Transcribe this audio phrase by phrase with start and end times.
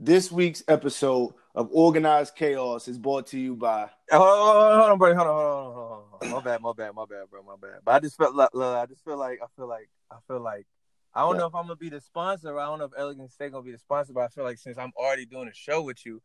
[0.00, 3.88] This week's episode of Organized Chaos is brought to you by.
[4.10, 5.14] Hold on, hold on, buddy.
[5.14, 6.30] Hold on, hold on, hold on.
[6.30, 7.80] My bad, my bad, my bad, bro, my bad.
[7.82, 10.40] But I just felt like, look, I just feel like, I feel like, I feel
[10.40, 10.66] like,
[11.14, 11.38] I don't Yeah.
[11.38, 12.58] know if I'm gonna be the sponsor.
[12.58, 14.76] I don't know if Elegant State gonna be the sponsor, but I feel like since
[14.76, 16.20] I'm already doing a show with you,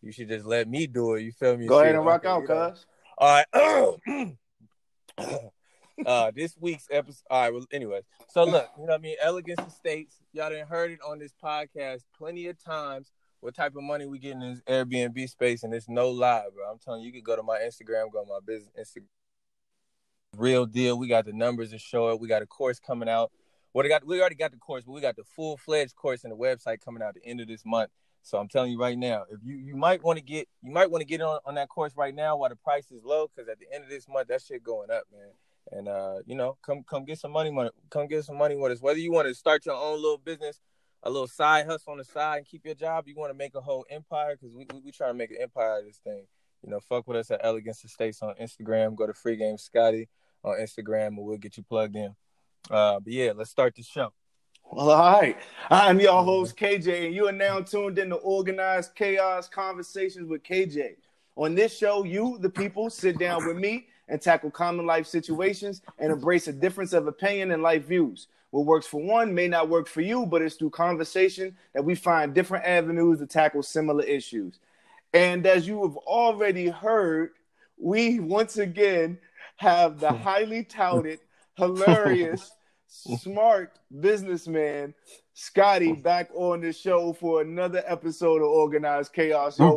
[0.00, 1.22] you should just let me do it.
[1.22, 1.66] You feel me?
[1.66, 2.86] Go ahead and rock out, cuz.
[3.18, 4.36] All right.
[6.06, 7.22] uh, this week's episode.
[7.30, 7.52] All right.
[7.52, 9.16] Well, anyways, so look, you know what I mean?
[9.22, 10.16] Elegance Estates.
[10.32, 13.10] Y'all done heard it on this podcast plenty of times.
[13.40, 16.64] What type of money we get in this Airbnb space, and it's no lie, bro.
[16.70, 19.06] I'm telling you, you could go to my Instagram, go to my business Instagram.
[20.36, 20.98] Real deal.
[20.98, 22.20] We got the numbers to show it.
[22.20, 23.30] We got a course coming out.
[23.72, 24.06] What I got?
[24.06, 26.80] We already got the course, but we got the full fledged course and the website
[26.80, 27.90] coming out the end of this month.
[28.24, 30.90] So I'm telling you right now, if you you might want to get you might
[30.90, 33.50] want to get on on that course right now while the price is low, because
[33.50, 35.30] at the end of this month that shit going up, man.
[35.70, 38.72] And uh, you know, come come get some money, money, come get some money with
[38.72, 38.80] us.
[38.80, 40.58] Whether you want to start your own little business,
[41.02, 43.54] a little side hustle on the side, and keep your job, you want to make
[43.54, 46.26] a whole empire, because we, we we try to make an empire of this thing.
[46.62, 48.94] You know, fuck with us at Elegance Estates on Instagram.
[48.94, 50.08] Go to Free Game Scotty
[50.42, 52.14] on Instagram, and we'll get you plugged in.
[52.70, 54.14] Uh, but yeah, let's start the show.
[54.70, 55.36] Well, all right.
[55.70, 60.42] I'm your host, KJ, and you are now tuned in to Organized Chaos Conversations with
[60.42, 60.96] KJ.
[61.36, 65.82] On this show, you, the people, sit down with me and tackle common life situations
[65.98, 68.26] and embrace a difference of opinion and life views.
[68.50, 71.94] What works for one may not work for you, but it's through conversation that we
[71.94, 74.58] find different avenues to tackle similar issues.
[75.12, 77.30] And as you have already heard,
[77.76, 79.18] we once again
[79.56, 81.20] have the highly touted,
[81.56, 82.50] hilarious,
[82.94, 84.94] smart businessman
[85.36, 89.58] Scotty back on the show for another episode of Organized Chaos.
[89.58, 89.76] Yo,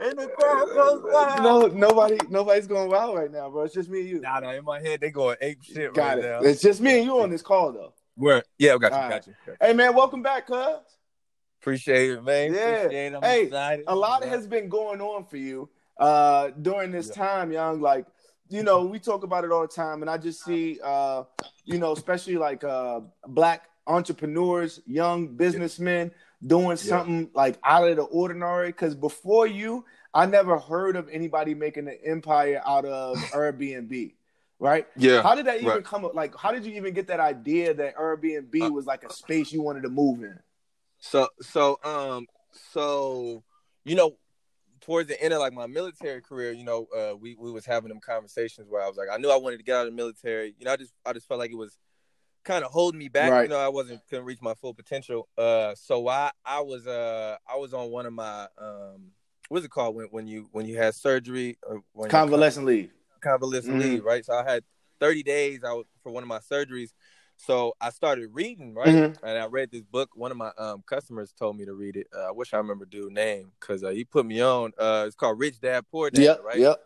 [0.00, 1.74] and the crowd goes wild.
[1.74, 3.64] no, nobody, nobody's going wild right now, bro.
[3.64, 4.20] It's just me and you.
[4.20, 6.30] Nah, nah, in my head they going ape shit Got right it.
[6.30, 6.40] now.
[6.40, 7.92] It's just me and you on this call, though.
[8.14, 8.42] Where?
[8.58, 9.10] Yeah, we got you, All right.
[9.10, 9.34] got you.
[9.60, 10.78] Hey, man, welcome back, cuz.
[11.60, 12.54] Appreciate it, man.
[12.54, 12.70] Yeah.
[12.70, 13.16] Appreciate it.
[13.16, 13.84] I'm Hey, excited.
[13.86, 15.68] a lot has been going on for you
[15.98, 17.14] uh during this Yeah.
[17.14, 18.06] time young like
[18.48, 21.22] you know we talk about it all the time and i just see uh
[21.64, 26.10] you know especially like uh black entrepreneurs young businessmen
[26.46, 31.54] doing something like out of the ordinary because before you i never heard of anybody
[31.54, 34.14] making an empire out of airbnb
[34.58, 35.22] right Yeah.
[35.22, 35.84] how did that even right.
[35.84, 39.04] come up like how did you even get that idea that airbnb Uh, was like
[39.04, 40.38] a space you wanted to move in
[41.00, 42.26] So so um
[42.72, 43.42] so
[43.84, 44.16] you know
[44.80, 47.88] towards the end of like my military career, you know, uh we we was having
[47.88, 49.96] them conversations where I was like I knew I wanted to get out of the
[49.96, 50.54] military.
[50.58, 51.76] You know, I just I just felt like it was
[52.44, 53.30] kind of holding me back.
[53.30, 53.42] Right.
[53.42, 55.28] You know, I wasn't couldn't reach my full potential.
[55.36, 59.12] Uh so I I was uh I was on one of my um
[59.48, 62.90] what's it called when when you when you had surgery or when convalescent leave
[63.20, 63.80] convalescent Mhm.
[63.80, 64.24] leave, right?
[64.24, 64.64] So I had
[65.00, 66.92] 30 days out for one of my surgeries.
[67.38, 68.94] So I started reading, right?
[68.94, 69.16] Mhm.
[69.22, 70.10] And I read this book.
[70.14, 72.08] One of my um, customers told me to read it.
[72.14, 74.72] Uh, I wish I remember dude name because uh, he put me on.
[74.76, 76.58] Uh, it's called Rich Dad Poor Dad, yep right?
[76.58, 76.78] yep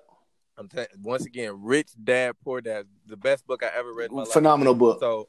[0.58, 4.18] I'm telling once again, Rich Dad Poor Dad, the best book I ever read my
[4.18, 4.32] life.
[4.32, 5.28] phenomenal book So,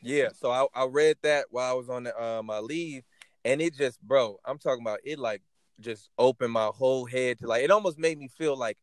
[0.00, 3.02] yeah, so I, I read that while I was on the, uh, my leave,
[3.44, 5.42] and it just, bro, I'm talking about it like
[5.80, 8.78] just opened my whole head to like it almost made me feel like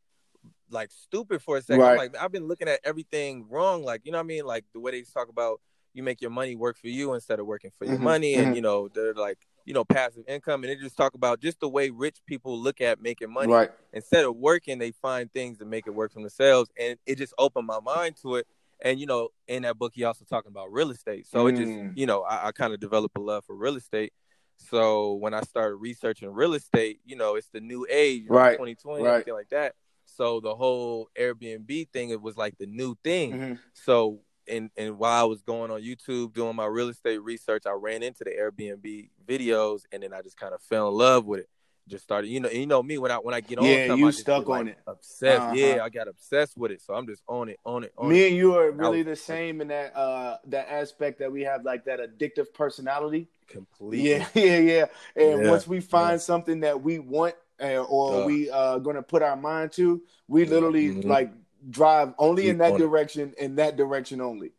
[0.69, 1.81] like stupid for a second.
[1.81, 1.97] Right.
[1.97, 4.81] Like I've been looking at everything wrong, like you know what I mean, like the
[4.81, 5.62] way they talk about
[6.00, 8.56] you make your money work for you instead of working for your Mhm, money, and
[8.56, 11.70] you know they're like you know passive income, and they just talk about just the
[11.70, 15.66] way rich people look at making money right instead of working, they find things to
[15.66, 16.70] make it work for themselves.
[16.80, 18.46] And it just opened my mind to it.
[18.86, 21.26] And you know, in that book, he also talking about real estate.
[21.28, 21.98] So it just, Mm.
[21.98, 24.14] you know, I, I kind of developed a love for real estate.
[24.58, 28.36] So when I started researching real estate, you know, it's the new age, you know,
[28.38, 29.12] Right, 2020, right.
[29.14, 29.74] everything like that.
[30.06, 33.31] So the whole Airbnb thing, it was like the new thing.
[33.34, 33.60] Mhm.
[33.74, 37.72] So and and while I was going on YouTube doing my real estate research, I
[37.72, 41.42] ran into the Airbnb videos, and then I just kind of fell in love with
[41.42, 41.50] it.
[41.88, 44.06] Just started, you know, you know me when I when I get on, Yeah, something,
[44.06, 44.78] you stuck get, like, on it.
[44.86, 45.42] obsessed.
[45.48, 45.56] Uh-huh.
[45.56, 48.25] Yeah, I got obsessed with it, so I'm just on it, on it, on Me
[48.25, 48.28] it.
[48.28, 51.63] and you are really was- the same in that uh that aspect that we have
[51.66, 53.28] like that addictive personality.
[53.48, 54.10] Completely.
[54.10, 54.86] Yeah, yeah, yeah.
[55.16, 56.18] And Yeah, once we find yeah.
[56.18, 60.90] something that we want uh, or we uh gonna put our mind to, we literally
[60.90, 61.06] Mhm.
[61.06, 61.31] like
[61.69, 62.79] drive only in that on it.
[62.83, 64.51] direction, in that direction only.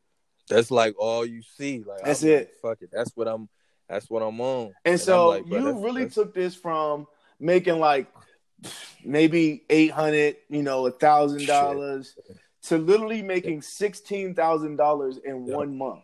[0.49, 1.85] That's like all you see.
[1.87, 2.55] Like That's I'm like, it.
[2.61, 2.91] fuck it.
[2.93, 3.49] That's what I'm.
[3.89, 4.73] That's what I'm on.
[4.85, 7.07] And I'm so like, you that's- really that's- took this from
[7.39, 8.07] making like
[9.05, 12.17] maybe eight hundred, you know, a thousand dollars,
[12.65, 16.01] to literally making sixteen thousand dollars in one month.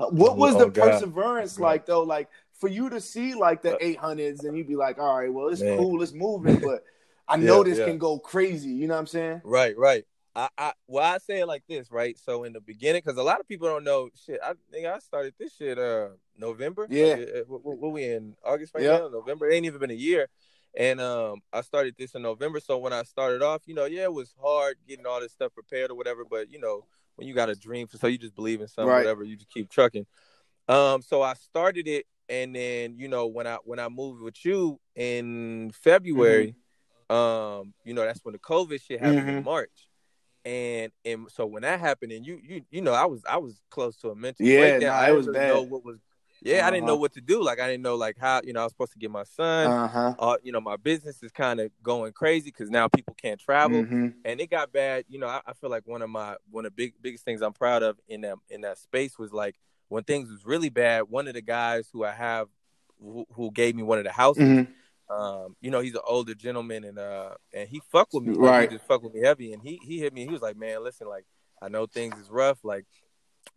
[0.00, 0.90] Uh, what Oh, was oh, the God.
[0.92, 1.62] perseverance God.
[1.64, 2.02] like though?
[2.02, 2.28] Like
[2.58, 5.32] for you to see like the Uh, eight hundreds, and you'd be like, all right,
[5.32, 5.78] well, it's Man.
[5.78, 6.84] cool, it's moving, but
[7.28, 7.86] I Yeah, know this yeah.
[7.86, 8.70] can go crazy.
[8.70, 9.40] You know what I'm saying?
[9.44, 10.04] Right, right.
[10.36, 12.18] I, I well, I say it like this, right?
[12.18, 14.40] So in the beginning, because a lot of people don't know shit.
[14.42, 16.86] I think I started this shit uh November.
[16.90, 17.14] Yeah.
[17.14, 19.00] Like, uh, what, what, what we in August right Yep.
[19.02, 19.08] now?
[19.08, 19.48] November.
[19.48, 20.28] It ain't even been a year.
[20.76, 22.58] And um, I started this in November.
[22.58, 25.54] So when I started off, you know, yeah, it was hard getting all this stuff
[25.54, 26.24] prepared or whatever.
[26.28, 26.84] But you know,
[27.14, 28.98] when you got a dream, for so you just believe in something, Right.
[29.04, 30.04] whatever, you just keep trucking.
[30.66, 34.44] Um, so I started it, and then you know when I when I moved with
[34.44, 36.56] you in February,
[37.08, 39.44] um, you know that's when the COVID shit happened in Mhm.
[39.44, 39.83] March,
[40.44, 43.60] and and so when that happened, and you you you know I was I was
[43.70, 44.94] close to a mental Yeah, breakdown.
[44.94, 45.50] nah, I was really bad.
[45.50, 45.98] know what was.
[46.42, 47.00] Yeah, I didn't know Uh-huh.
[47.00, 47.42] what to do.
[47.42, 49.66] Like I didn't know like how you know I was supposed to get my son.
[49.68, 50.14] Uh huh.
[50.18, 53.82] Uh, you know my business is kind of going crazy because now people can't travel
[53.84, 55.04] hmm and it got bad.
[55.08, 57.40] You know, I, I feel like one of my one of the big biggest things
[57.42, 59.56] I'm proud of in that in that space was like
[59.88, 61.04] when things was really bad.
[61.08, 62.48] One of the guys who I have
[63.00, 64.62] who, who gave me one of the houses, hmm
[65.10, 68.40] um, you know, he's an older gentleman and uh and he fucked with me, like,
[68.50, 68.70] Right.
[68.70, 70.24] He just fucked with me heavy, and he he hit me.
[70.24, 71.24] He was like, man, listen, like
[71.62, 72.86] I know things is rough, like.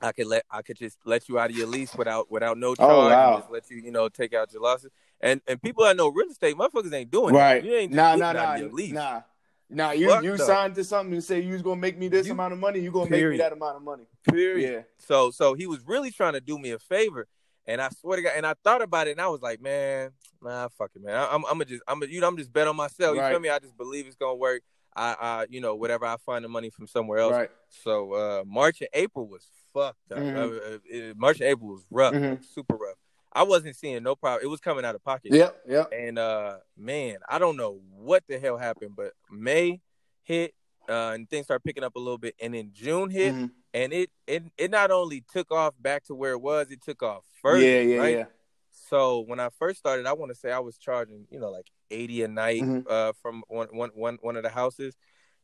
[0.01, 2.75] I could let I could just let you out of your lease without without no
[2.75, 3.37] charge Oh, wow.
[3.39, 4.91] just let you you know take out your losses
[5.21, 7.63] and and people that know real estate motherfuckers ain't doing Right.
[7.63, 7.67] that.
[7.67, 8.91] You ain't Nah, nah, nah, your lease.
[8.91, 9.21] nah.
[9.69, 12.27] Nah, you Fuck you signed to something and say you was gonna make me this
[12.27, 12.79] You- amount of money.
[12.81, 14.07] You gonna make me that amount of money.
[14.29, 14.71] Period.
[14.73, 14.81] Yeah.
[14.97, 17.25] So so he was really trying to do me a favor,
[17.67, 20.11] and I swear to God, and I thought about it, and I was like, man,
[20.41, 21.15] nah, fuck it, man.
[21.15, 23.15] I, I'm I'm gonna just I'm you know I'm just bet on myself.
[23.15, 23.31] You Right.
[23.31, 23.49] feel me?
[23.49, 24.61] I just believe it's gonna work.
[24.95, 27.33] I I you know whatever I find the money from somewhere else.
[27.33, 27.51] Right.
[27.69, 30.19] So uh March and April was fucked up.
[30.19, 30.79] Mhm.
[31.11, 32.43] Uh, March and April was rough, Mhm.
[32.43, 32.97] super rough.
[33.33, 34.43] I wasn't seeing no problem.
[34.43, 35.33] It was coming out of pocket.
[35.33, 35.63] Yep.
[35.67, 35.93] Yep.
[35.93, 39.81] And uh man, I don't know what the hell happened, but May
[40.23, 40.53] hit
[40.89, 43.51] uh, and things started picking up a little bit, and then June hit Mhm.
[43.83, 47.01] And it it it not only took off back to where it was, it took
[47.03, 47.63] off further.
[47.63, 47.81] Yeah.
[47.81, 47.97] Yeah.
[47.99, 48.17] right?
[48.17, 48.25] Yeah.
[48.89, 51.67] So when I first started, I want to say I was charging, you know, like
[51.91, 52.83] eighty a night Mhm.
[52.89, 54.95] uh, from one, one, one, one of the houses.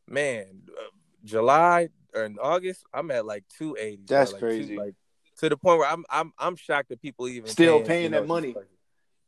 [0.08, 0.90] Man, uh,
[1.24, 4.04] July or in August, I'm at like two eighty.
[4.06, 4.76] That's like crazy.
[4.76, 4.94] like
[5.38, 8.20] to the point where I'm I'm I'm shocked that people even Still you paying know,
[8.20, 8.54] that money.
[8.54, 8.68] like,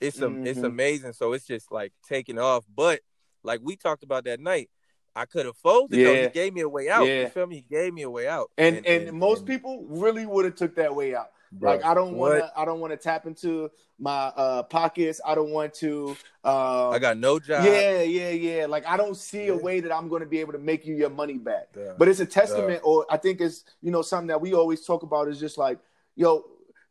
[0.01, 0.67] It's a, it's Mhm.
[0.67, 1.13] amazing.
[1.15, 2.65] So it's just like taking off.
[2.75, 3.01] But
[3.43, 4.71] like we talked about that night,
[5.17, 5.99] I could have folded.
[5.99, 6.13] though.
[6.13, 6.23] Yeah.
[6.25, 7.07] He gave me a way out.
[7.07, 7.23] Yeah.
[7.23, 7.57] You feel me?
[7.57, 8.51] He gave me a way out.
[8.59, 11.31] And, and most people really would have took that way out.
[11.53, 15.21] bro, like I don't want to I don't want to tap into my uh pockets.
[15.25, 17.65] I don't want to uh I got no job.
[17.65, 18.67] Yeah, yeah, yeah.
[18.67, 20.95] Like I don't see a way that I'm going to be able to make you
[20.95, 21.69] your money back.
[21.77, 21.93] Yeah.
[21.97, 25.03] But it's a testament, or I think it's you know something that we always talk
[25.03, 25.79] about is just like,
[26.15, 26.45] yo,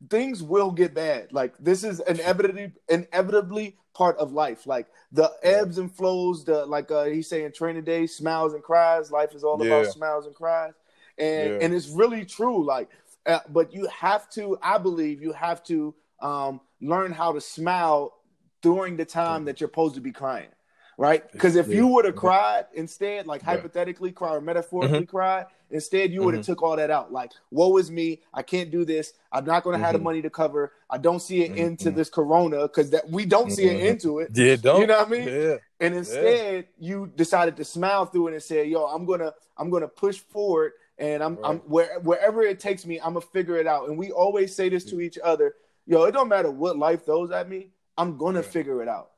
[0.10, 1.31] things will get bad.
[1.31, 4.68] Like this is inevitably inevitably part of life.
[4.68, 6.45] Like the ebbs and flows.
[6.45, 9.12] The like uh, he's saying, training day, smiles and cries.
[9.12, 10.74] Life is all about smiles and cries,
[11.18, 11.57] and Yeah.
[11.62, 12.63] and it's really true.
[12.63, 12.89] Like,
[13.25, 14.57] uh, but you have to.
[14.62, 18.13] I believe you have to um, learn how to smile
[18.62, 20.50] during the time that you're supposed to be crying.
[20.97, 21.30] Right?
[21.31, 21.75] Because if Yeah.
[21.75, 23.47] you would have cried instead, like Yeah.
[23.51, 27.12] hypothetically cry or metaphorically cry, instead you would have took all that out.
[27.12, 29.12] Like, woe is me, I can't do this.
[29.31, 30.03] I'm not gonna have the Mhm.
[30.03, 30.71] money to cover.
[30.89, 34.00] I don't see an end to this corona because that we don't see an end
[34.01, 34.31] to it.
[34.33, 34.80] Yeah, don't.
[34.80, 35.27] You know what I mean?
[35.27, 35.57] Yeah.
[35.81, 39.89] And instead, you decided to smile through it and say, "Yo, I'm gonna, I'm gonna
[39.89, 43.89] push forward, and I'm, I'm where, wherever it takes me, I'm gonna figure it out."
[43.89, 45.56] And we always say this to each other,
[45.86, 48.45] "Yo, it don't matter what life throws at me, I'm gonna Right.
[48.45, 49.12] figure it out.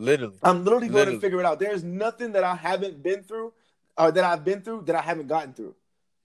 [0.00, 0.38] Literally.
[0.42, 1.58] I'm literally going to figure it out.
[1.58, 3.52] There's nothing that I haven't been through,
[3.98, 5.74] or that I've been through that I haven't gotten through.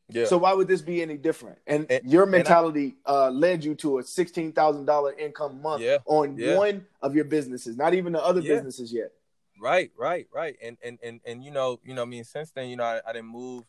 [0.09, 0.25] Yeah.
[0.25, 1.57] So why would this be any different?
[1.67, 5.61] And, And- your and I- mentality uh, led you to a sixteen thousand dollar income
[5.61, 5.97] month Yeah.
[6.05, 6.57] on Yeah.
[6.57, 8.53] one of your businesses, not even the other Yeah.
[8.55, 9.11] businesses yet.
[9.59, 10.55] Right, right, right.
[10.61, 13.01] And and and and you know, you know, I mean, since then, you know, I,
[13.07, 13.63] I didn't move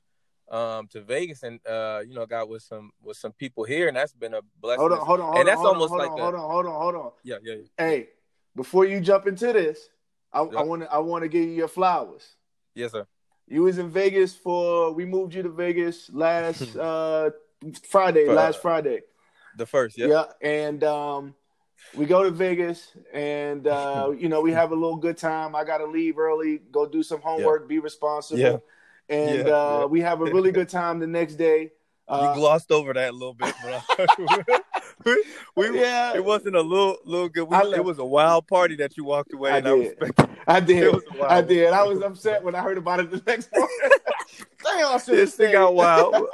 [0.48, 3.96] um to Vegas and uh, you know, got with some with some people here, and
[3.96, 4.80] that's been a blessing.
[4.80, 6.22] Hold on, hold on, hold and on, that's hold on, almost hold like on, a-
[6.22, 7.10] hold on, hold on, hold on.
[7.24, 7.62] Yeah, yeah, yeah.
[7.78, 8.08] Hey,
[8.54, 9.88] before you jump into this,
[10.40, 12.36] I want to I want to give you your flowers.
[12.74, 13.06] Yes, sir.
[13.48, 17.30] You was in Vegas for we moved you to Vegas last uh
[17.88, 19.02] Friday, For- last Friday.
[19.56, 20.06] The first, yeah.
[20.08, 21.34] Yeah, and um
[21.94, 25.54] we go to Vegas and uh you know, we have a little good time.
[25.54, 28.40] I got to leave early, go do some homework, be responsible.
[28.40, 28.58] Yeah.
[29.08, 31.72] And Yeah, uh we have a really good time the next day.
[32.08, 34.62] Uh, you glossed over that a little bit, but
[35.06, 35.24] we,
[35.70, 37.44] we yeah, it wasn't a little little good.
[37.48, 39.96] We, it was a wild party that you walked away, I and I did.
[40.00, 40.30] respect.
[40.46, 40.94] I did.
[41.28, 41.72] I did.
[41.72, 43.68] I was upset when I heard about it the next morning.
[44.64, 45.52] Damn, I should have This thing stayed.
[45.52, 46.26] got wild.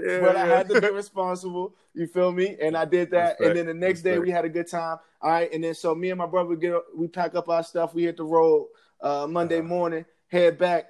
[0.00, 1.74] Yeah, but I had to be responsible.
[1.94, 2.56] You feel me?
[2.60, 3.38] And I did that.
[3.40, 3.42] Respect.
[3.42, 4.98] And then the next day we had a good time.
[5.20, 5.52] All right.
[5.52, 7.92] And then so me and my brother get we pack up our stuff.
[7.94, 8.68] We hit the road
[9.00, 9.66] uh, Monday Uh-huh.
[9.68, 10.04] morning.
[10.28, 10.86] Head back.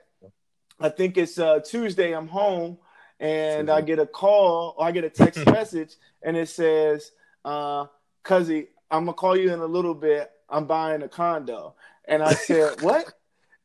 [0.79, 2.13] I think it's uh, Tuesday.
[2.13, 2.79] I'm home,
[3.19, 7.13] and I get a call or I get a text message, and it says,
[7.45, 7.87] uh,
[8.25, 10.31] "Cuzzy, I'm gonna call you in a little bit.
[10.49, 11.75] I'm buying a condo."
[12.07, 13.13] And I said, "What?"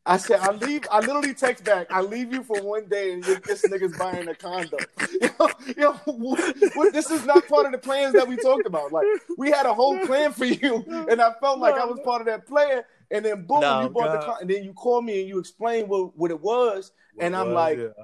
[0.08, 0.84] I said, I leave.
[0.92, 1.88] I literally text back.
[1.92, 4.78] I leave you for one day, and you, this nigga's buying a condo.
[5.22, 8.92] Yo, yo what, what, this is not part of the plans that we talked about.
[8.92, 9.06] Like
[9.38, 12.28] we had a whole plan for you, and I felt like I was part of
[12.28, 12.84] that plan.
[13.10, 14.14] And then boom, no, you bought God.
[14.14, 17.26] the condo, and then you called me and you explained what, what it was, what
[17.26, 17.78] and I'm was, like.
[17.80, 18.04] Yeah.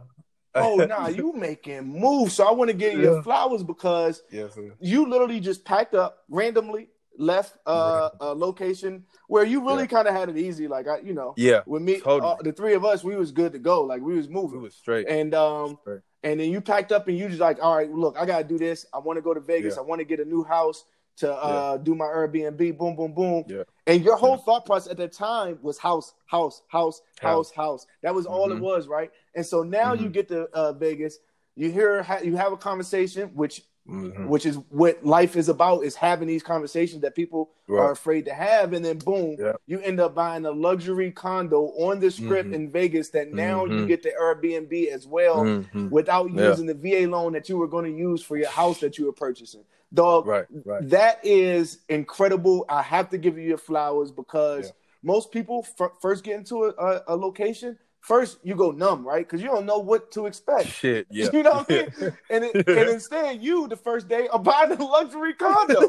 [0.55, 2.33] Oh nah, you making moves.
[2.33, 3.21] So I want to give you yeah.
[3.21, 9.65] flowers because yes, you literally just packed up randomly, left uh, a location where you
[9.65, 9.87] really yeah.
[9.87, 10.67] kind of had it easy.
[10.67, 12.31] Like I, you know, yeah, with me, totally.
[12.31, 13.83] uh, the three of us, we was good to go.
[13.83, 16.01] Like we was moving, we was straight, and um, straight.
[16.23, 18.57] and then you packed up and you just like, all right, look, I gotta do
[18.57, 18.85] this.
[18.93, 19.75] I want to go to Vegas.
[19.75, 19.81] Yeah.
[19.81, 20.85] I want to get a new house
[21.21, 21.83] to uh, yeah.
[21.83, 22.77] do my Airbnb.
[22.77, 23.45] Boom, boom, boom.
[23.47, 23.63] Yeah.
[23.87, 27.87] And your whole thought process at the time was house, house, house, house, house.
[28.01, 28.57] That was all mm-hmm.
[28.57, 29.11] it was, right?
[29.35, 30.03] And so now mm-hmm.
[30.03, 31.19] you get to uh, Vegas.
[31.55, 34.27] You hear, you have a conversation, which Mm-hmm.
[34.27, 37.79] which is what life is about is having these conversations that people right.
[37.79, 39.53] are afraid to have and then boom yeah.
[39.65, 42.53] you end up buying a luxury condo on the strip mm-hmm.
[42.53, 43.79] in vegas that now mm-hmm.
[43.79, 45.89] you get the airbnb as well mm-hmm.
[45.89, 46.73] without using yeah.
[46.73, 49.11] the va loan that you were going to use for your house that you were
[49.11, 49.63] purchasing
[49.93, 50.89] dog right, right.
[50.89, 54.71] that is incredible i have to give you your flowers because yeah.
[55.03, 59.25] most people f- first get into a, a, a location first you go numb, right?
[59.25, 60.67] Because you don't know what to expect.
[60.81, 61.29] Shit, yeah.
[61.33, 62.17] You know what I mean?
[62.29, 65.87] And it, and instead, you the first day are buying a luxury condo.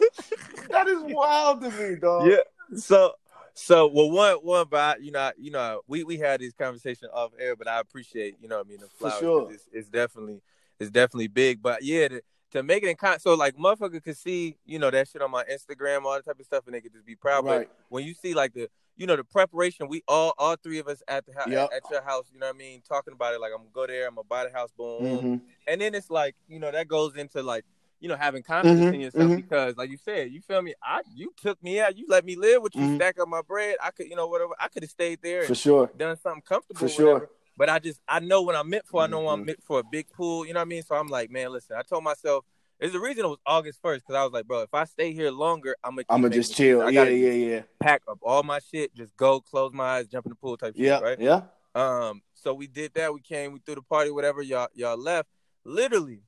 [0.70, 2.28] that is wild to me, dog.
[2.28, 2.78] Yeah.
[2.78, 3.14] So.
[3.54, 7.32] So well, one one, but you know, you know, we we had this conversation off
[7.38, 9.14] air, but I appreciate, you know, I mean, the flowers.
[9.16, 9.52] For sure.
[9.52, 10.40] It's, it's, definitely
[10.80, 14.16] it's definitely big, but yeah, to, to make it in con- so like motherfucker could
[14.16, 16.80] see, you know, that shit on my Instagram, all that type of stuff, and they
[16.80, 17.44] could just be proud.
[17.44, 17.68] Right.
[17.68, 20.86] But when you see like the you know the preparation we all all three of
[20.86, 21.70] us at the house yep.
[21.74, 23.86] at, your house you know what i mean talking about it like i'm gonna go
[23.86, 25.36] there i'm gonna buy the house boom mm-hmm.
[25.66, 27.64] and then it's like you know that goes into like
[28.00, 28.94] you know having confidence mm-hmm.
[28.94, 29.36] in yourself mm-hmm.
[29.36, 32.36] because like you said you feel me i you took me out you let me
[32.36, 32.96] live with you mm-hmm.
[32.96, 35.54] stack up my bread i could you know whatever i could have stayed there for
[35.54, 39.02] sure done something comfortable for sure but i just i know what i'm meant for
[39.02, 39.46] i know i'm mm-hmm.
[39.46, 41.76] meant for a big pool you know what i mean so i'm like man listen
[41.76, 42.44] i told myself
[42.82, 45.12] there's a reason it was August first because I was like, bro, if I stay
[45.12, 46.04] here longer, I'm gonna.
[46.08, 46.90] I'm gonna just chill.
[46.90, 47.62] Yeah, yeah, yeah.
[47.78, 50.74] Pack up all my shit, just go, close my eyes, jump in the pool type
[50.74, 51.20] yeah, shit, right?
[51.20, 51.42] Yeah.
[51.76, 52.22] Um.
[52.34, 53.14] So we did that.
[53.14, 53.52] We came.
[53.52, 54.10] We threw the party.
[54.10, 54.42] Whatever.
[54.42, 54.66] Y'all.
[54.74, 55.28] Y'all left.
[55.64, 56.22] Literally,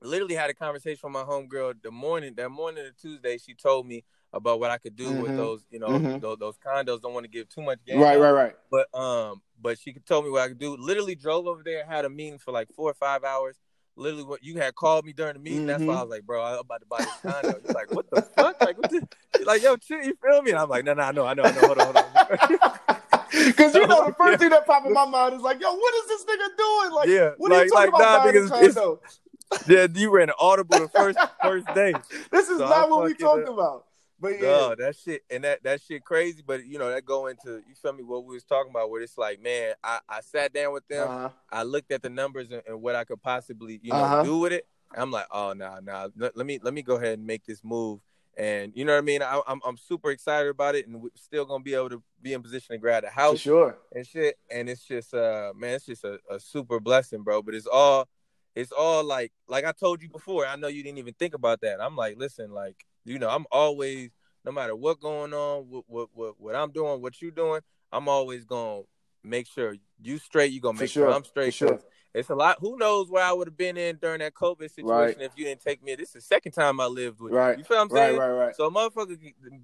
[0.00, 2.32] literally had a conversation with my homegirl the morning.
[2.38, 5.22] That morning of Tuesday, she told me about what I could do mm-hmm.
[5.22, 6.18] with those, you know, mm-hmm.
[6.18, 7.00] those, those, condos.
[7.00, 8.00] Don't want to give too much game.
[8.00, 8.54] Right, right, right.
[8.70, 10.76] But um, but she told me what I could do.
[10.76, 13.56] Literally drove over there, had a meeting for like four or five hours
[13.96, 15.60] literally what you had called me during the meeting.
[15.60, 15.66] Mm-hmm.
[15.66, 16.02] That's why I mm-hmm.
[16.02, 17.60] was like, bro, I'm about to buy this condo.
[17.64, 18.60] You're like, what the fuck?
[18.60, 19.06] Like, what the?
[19.44, 20.52] like, yo, shit, you feel me?
[20.52, 21.60] And I'm like, no, no, I know, I know, I know.
[21.60, 22.78] Hold on, hold on.
[23.32, 25.94] Because you know the first thing that popped in my mind is like, yo, what
[25.94, 26.92] is this nigga doing?
[26.92, 29.00] Like, yeah, what are you talking like, about nah, buying a condo?
[29.66, 31.94] Yeah, you ran an audible the first first day.
[32.30, 33.86] This is so not I'm what we talked about.
[34.22, 36.44] But yeah, no, that shit and that that shit crazy.
[36.46, 39.02] But you know that go into you feel me what we was talking about where
[39.02, 41.28] it's like, man, I, I sat down with them, uh-huh.
[41.50, 44.22] I looked at the numbers and, and, what I could possibly you know uh-huh.
[44.22, 44.64] do with it.
[44.96, 46.28] I'm like, oh no, nah, no, nah.
[46.36, 47.98] let me let me go ahead and make this move.
[48.36, 49.22] And you know what I mean?
[49.22, 52.02] I, am I'm, I'm super excited about it, and we're still gonna be able to
[52.22, 54.38] be in position to grab the house, For sure, and shit.
[54.50, 57.42] And it's just, uh, man, it's just a, a super blessing, bro.
[57.42, 58.08] But it's all,
[58.54, 60.46] it's all like, like I told you before.
[60.46, 61.82] I know you didn't even think about that.
[61.82, 64.10] I'm like, listen, like you know, I'm always,
[64.44, 68.08] no matter what going on, what what what, what I'm doing, what you doing, I'm
[68.08, 68.82] always gonna
[69.24, 70.52] make sure you straight.
[70.52, 71.06] You gonna make sure.
[71.06, 71.14] sure.
[71.14, 71.54] I'm straight.
[71.54, 71.80] Sure.
[72.14, 72.58] It's a lot.
[72.60, 75.16] Who knows where I would have been in during that COVID situation right.
[75.18, 75.94] if you didn't take me?
[75.94, 77.52] This is the second time I lived with right.
[77.52, 77.58] you.
[77.58, 78.18] You feel what I'm saying?
[78.18, 78.56] Right, right, right.
[78.56, 79.16] So motherfucker,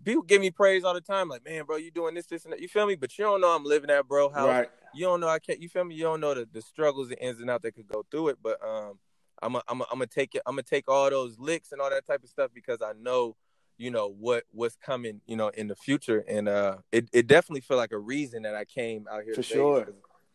[0.02, 2.54] people give me praise all the time, like, man, bro, you doing this, this, and
[2.54, 2.60] that.
[2.60, 2.94] You feel me?
[2.94, 4.48] But you don't know I'm living at bro house.
[4.48, 4.70] Right.
[4.94, 5.60] You don't know I can't.
[5.60, 5.94] You feel me?
[5.94, 8.38] You don't know the, the struggles and ins and outs that could go through it.
[8.42, 8.98] But um,
[9.42, 10.42] I'm a, I'm a, I'm gonna take it.
[10.46, 13.36] I'm gonna take all those licks and all that type of stuff because I know
[13.78, 16.24] you know what what's coming you know in the future.
[16.28, 19.42] And uh it, it definitely felt like a reason that i came out here for
[19.42, 19.88] sure.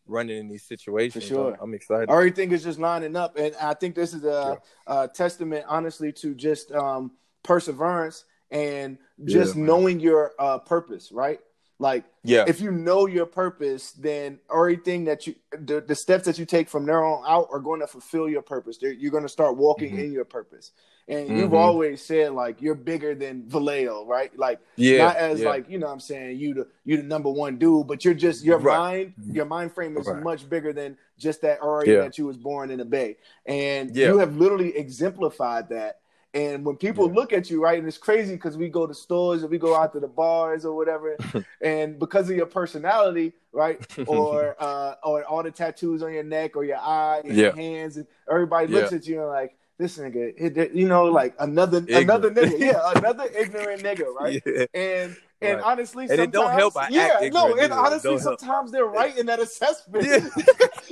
[0.07, 1.53] running in these situations for sure.
[1.55, 2.09] I'm, I'm excited.
[2.09, 3.37] Everything is just lining up.
[3.37, 5.03] And i think this is a, yeah.
[5.03, 7.11] a testament honestly to just um
[7.43, 11.39] perseverance and just yeah, knowing your uh purpose right
[11.83, 16.39] like, yeah, if you know your purpose, then everything that you, the, the steps that
[16.39, 18.77] you take from there on out are going to fulfill your purpose.
[18.77, 20.05] They're, you're going to start walking mm-hmm.
[20.05, 20.71] in your purpose.
[21.09, 21.37] And mm-hmm.
[21.37, 24.31] you've always said like you're bigger than Vallejo, right?
[24.39, 25.49] Like, yeah, not as yeah.
[25.49, 28.13] like you know, what I'm saying you the you the number one dude, but you're
[28.13, 28.77] just your right.
[28.77, 30.23] mind, your mind frame is right.
[30.23, 32.01] much bigger than just that area yeah.
[32.03, 34.07] that you was born in the Bay, and yeah.
[34.07, 35.99] you have literally exemplified that
[36.33, 37.13] and when people yeah.
[37.13, 39.75] look at you, right, and it's crazy because we go to stores and we go
[39.75, 41.17] out to the bars or whatever,
[41.61, 46.55] and because of your personality, right, or uh, or all the tattoos on your neck
[46.55, 47.43] or your eye, and yeah.
[47.43, 48.97] your hands, and everybody looks yeah.
[48.97, 52.03] at you and like, this nigga, you know, like another ignorant.
[52.03, 54.41] another nigga, yeah, another ignorant nigga, right?
[54.73, 55.65] And and right.
[55.65, 56.73] honestly, and it don't help.
[56.89, 60.05] yeah, no, and honestly, sometimes they're right in that assessment.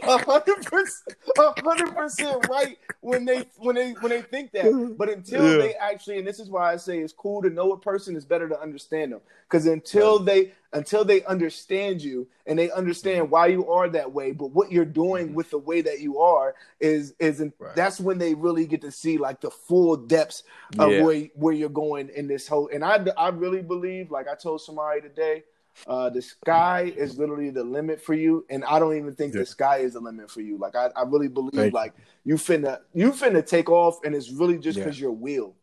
[0.04, 4.96] A hundred percent, hundred percent right when they when they when they think that.
[4.98, 5.58] But until yeah.
[5.58, 8.26] they actually, and this is why I say it's cool to know a person is
[8.26, 9.22] better to understand them.
[9.48, 10.26] Because until right.
[10.26, 14.72] they until they understand you and they understand why you are that way, but what
[14.72, 15.36] you're doing mm-hmm.
[15.36, 17.76] with the way that you are is is right.
[17.76, 20.44] that's when they really get to see like the full depths
[20.80, 21.04] of yeah.
[21.04, 22.70] where where you're going in this whole.
[22.74, 25.44] And I I really believe, like I told somebody today,
[25.88, 29.42] uh, the sky is literally the limit for you, and I don't even think yeah.
[29.42, 30.58] the sky is the limit for you.
[30.58, 31.94] Like I, I really believe like
[32.24, 35.04] you finna you finna take off, and it's really just because yeah.
[35.04, 35.56] your will.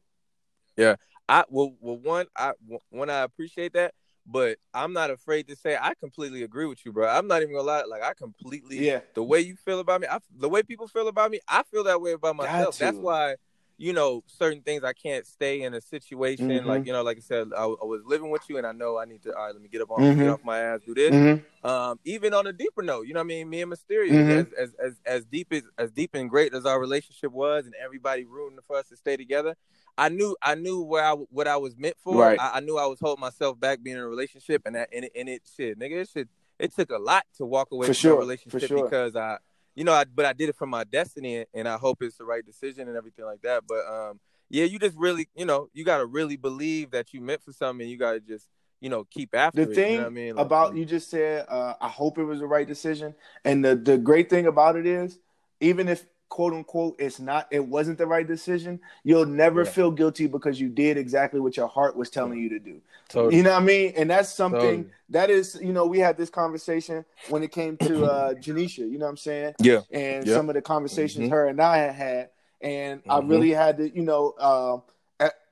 [0.76, 0.97] Yeah,
[1.28, 2.52] I well, well one I
[2.90, 3.94] one I appreciate that,
[4.26, 7.06] but I'm not afraid to say I completely agree with you, bro.
[7.08, 9.00] I'm not even gonna lie, like I completely yeah.
[9.14, 11.85] The way you feel about me, I, the way people feel about me, I feel
[11.85, 12.78] that way about myself.
[12.78, 13.37] That's why
[13.80, 16.49] you know, certain things I can't stay in a situation.
[16.49, 16.66] Mm-hmm.
[16.66, 18.99] Like, you know, like I said, I, I, was living with you and I know
[18.99, 20.20] I need to, all right, let me get up on, mm-hmm.
[20.20, 21.12] get off my ass, do this.
[21.12, 21.66] Mm-hmm.
[21.66, 23.49] Um, even on a deeper note, you know what I mean?
[23.49, 24.30] Me and Mysterious, mm-hmm.
[24.30, 27.75] as, as, as, as, deep as, as deep and great as our relationship was and
[27.82, 29.56] everybody rooting for us to stay together.
[29.97, 32.20] I knew, I knew where I, what I was meant for.
[32.20, 32.38] Right.
[32.40, 35.04] I, I knew I was holding myself back being in a relationship and that, and
[35.04, 37.94] it, and it shit, nigga, it shit, it took a lot to walk away for
[37.94, 38.16] from sure.
[38.16, 38.85] a relationship sure.
[38.85, 39.38] because I,
[39.78, 42.25] you know, I, but I did it for my destiny and I hope it's the
[42.25, 43.62] right decision and everything like that.
[43.68, 44.18] But, um,
[44.50, 47.52] yeah, you just really, you know, you got to really believe that you meant for
[47.52, 47.85] something.
[47.85, 48.49] And you got to just,
[48.80, 50.35] you know, keep after the it, thing you know I mean?
[50.35, 51.47] like, about you just said.
[51.49, 53.14] Uh, I hope it was the right decision.
[53.44, 55.20] And the the great thing about it is,
[55.61, 59.70] even if quote unquote it's not, it wasn't the right decision, you'll never yeah.
[59.70, 62.80] feel guilty because you did exactly what your heart was telling you to do.
[63.08, 63.37] Totally.
[63.37, 63.92] You know what I mean?
[63.97, 64.90] And that's something totally.
[65.11, 68.78] that is, you know, we had this conversation when it came to uh Janisha.
[68.78, 69.54] You know what I'm saying?
[69.61, 69.80] Yeah.
[69.90, 71.32] And some of the conversations mm-hmm.
[71.32, 72.30] her and I had had
[72.61, 73.11] and mm-hmm.
[73.11, 74.78] I really had to, you know, uh,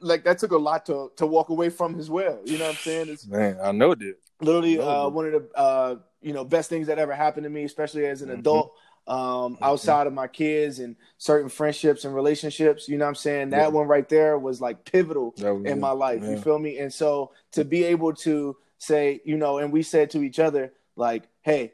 [0.01, 2.39] like that took a lot to to walk away from as well.
[2.45, 3.09] You know what I'm saying?
[3.09, 6.69] It's, Man, I know it did Literally, uh, one of the uh, you know best
[6.69, 8.41] things that ever happened to me, especially as an mm-hmm.
[8.41, 8.75] adult.
[9.09, 9.65] Um, mm-hmm.
[9.65, 13.51] outside of my kids and certain friendships and relationships, you know what I'm saying?
[13.51, 13.69] That yeah.
[13.69, 16.23] one right there was like pivotal was in my life.
[16.23, 16.79] You feel me?
[16.79, 20.73] And so to be able to say, you know, and we said to each other,
[20.97, 21.73] like, hey,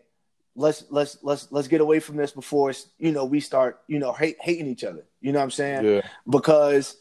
[0.54, 4.12] let's let's let's let's get away from this before you know we start you know
[4.12, 6.96] hate, hating each other you know what i'm saying yeah because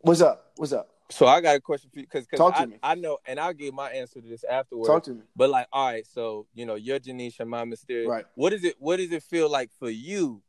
[0.00, 3.18] what's up what's up so i got a question for you because I, I know
[3.26, 6.06] and i'll give my answer to this afterwards talk to me but like all right
[6.06, 9.50] so you know you're janisha my mysterious right what is it what does it feel
[9.50, 10.42] like for you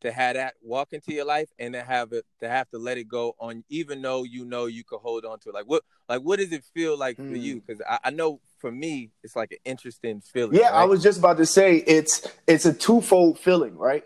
[0.00, 2.98] to have that walk into your life and to have it to have to let
[2.98, 5.82] it go on even though you know you could hold on to it like what
[6.08, 7.30] like what does it feel like mm.
[7.30, 7.92] for you because hmm.
[7.92, 10.82] I, I, know for me it's like an interesting feeling yeah right?
[10.82, 14.04] i was just about to say it's it's a twofold feeling right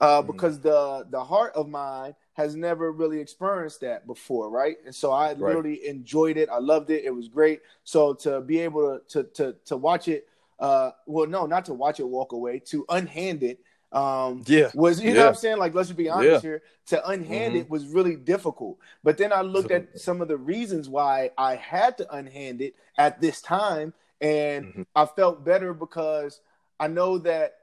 [0.00, 0.26] uh, mm.
[0.26, 5.10] because the the heart of mine has never really experienced that before right and so
[5.10, 5.38] i right.
[5.38, 9.30] literally enjoyed it i loved it it was great so to be able to to
[9.32, 13.42] to, to watch it uh well no not to watch it walk away to unhand
[13.42, 13.58] it
[13.92, 15.14] um yeah was you yeah.
[15.14, 16.40] know what i'm saying like let's just be honest yeah.
[16.40, 17.62] here to unhand mm-hmm.
[17.62, 21.54] it was really difficult but then i looked at some of the reasons why i
[21.54, 24.82] had to unhand it at this time and mm-hmm.
[24.94, 26.40] i felt better because
[26.78, 27.54] i know that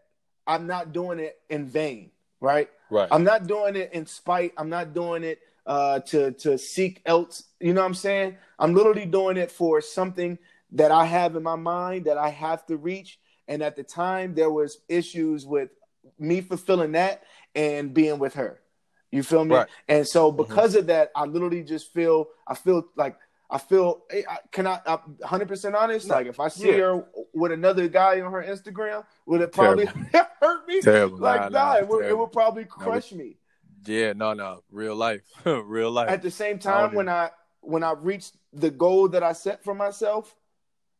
[0.48, 2.10] i'm not doing it in vain
[2.40, 6.58] right right i'm not doing it in spite i'm not doing it uh to to
[6.58, 10.38] seek else you know what i'm saying i'm literally doing it for something
[10.71, 14.34] that i have in my mind that i have to reach and at the time
[14.34, 15.69] there was issues with
[16.19, 17.23] me fulfilling that
[17.56, 18.60] and being with her.
[19.12, 19.56] You feel me?
[19.56, 19.67] Right.
[19.88, 20.38] And so mm-hmm.
[20.38, 20.79] because mm-hmm.
[20.79, 23.15] of that, I literally just feel I feel like
[23.54, 24.02] I feel
[24.52, 26.16] can I I'm 100% honest no.
[26.16, 26.78] like if I see yeah.
[26.78, 29.86] her with another guy on her Instagram, would it probably
[30.42, 30.82] hurt me?
[30.82, 31.20] Terrible.
[31.20, 33.38] Like nah, nah it, would, it, would, probably crush no, me.
[33.86, 36.10] Yeah, no, no, real life, real life.
[36.10, 37.30] At the same time, when I
[37.62, 40.36] when I reach the goal that I set for myself,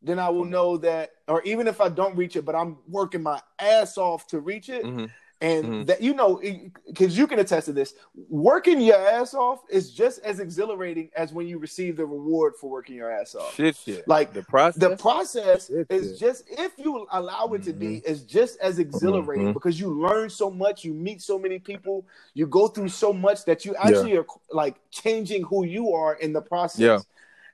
[0.04, 3.24] then I will know that, or even if I don't reach it, but I'm working
[3.24, 4.84] my ass off to reach it.
[4.86, 5.06] Mm-hmm.
[5.42, 5.84] And mm-hmm.
[5.86, 6.42] that you know,
[6.88, 7.96] because you can attest to this,
[8.30, 12.70] working your ass off is just as exhilarating as when you receive the reward for
[12.70, 13.54] working your ass off.
[13.54, 14.08] Shit, shit.
[14.08, 16.20] Like the process, the process shit, is shit.
[16.20, 18.12] just if you allow it to be, mm-hmm.
[18.12, 19.54] is just as exhilarating mm-hmm.
[19.54, 23.44] because you learn so much, you meet so many people, you go through so much
[23.44, 24.20] that you actually yeah.
[24.20, 26.80] are like changing who you are in the process.
[26.80, 27.00] Yeah.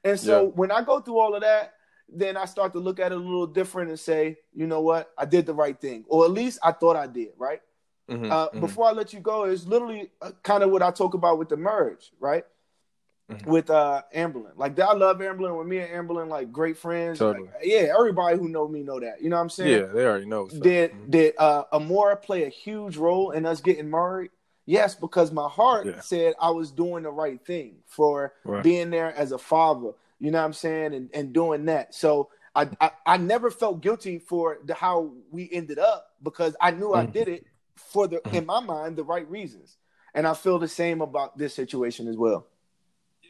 [0.03, 0.49] And so yeah.
[0.49, 1.73] when I go through all of that,
[2.07, 5.11] then I start to look at it a little different and say, you know what,
[5.17, 7.61] I did the right thing, or at least I thought I did, right?
[8.09, 8.59] Mm-hmm, uh, mm-hmm.
[8.59, 11.49] Before I let you go, it's literally uh, kind of what I talk about with
[11.49, 12.45] the merge, right?
[13.29, 13.47] Mm-hmm.
[13.47, 15.55] With uh Amberlin, like I love Amberlin.
[15.55, 17.19] With me and Amberlin, like great friends.
[17.19, 17.45] Totally.
[17.45, 19.21] Like, yeah, everybody who know me know that.
[19.21, 19.69] You know what I'm saying?
[19.81, 20.47] Yeah, they already know.
[20.47, 20.59] So.
[20.59, 21.11] Did mm-hmm.
[21.11, 24.31] did uh Amora play a huge role in us getting married?
[24.65, 25.99] Yes, because my heart Yeah.
[25.99, 28.63] said I was doing the right thing for Right.
[28.63, 29.91] being there as a father.
[30.19, 30.95] You know what I'm saying?
[30.95, 31.93] And and doing that.
[31.93, 36.71] So I I, I never felt guilty for the how we ended up because I
[36.71, 37.13] knew I Mhm.
[37.13, 37.45] did it
[37.79, 39.77] for the in my mind the right reasons.
[40.13, 42.47] And I feel the same about this situation as well.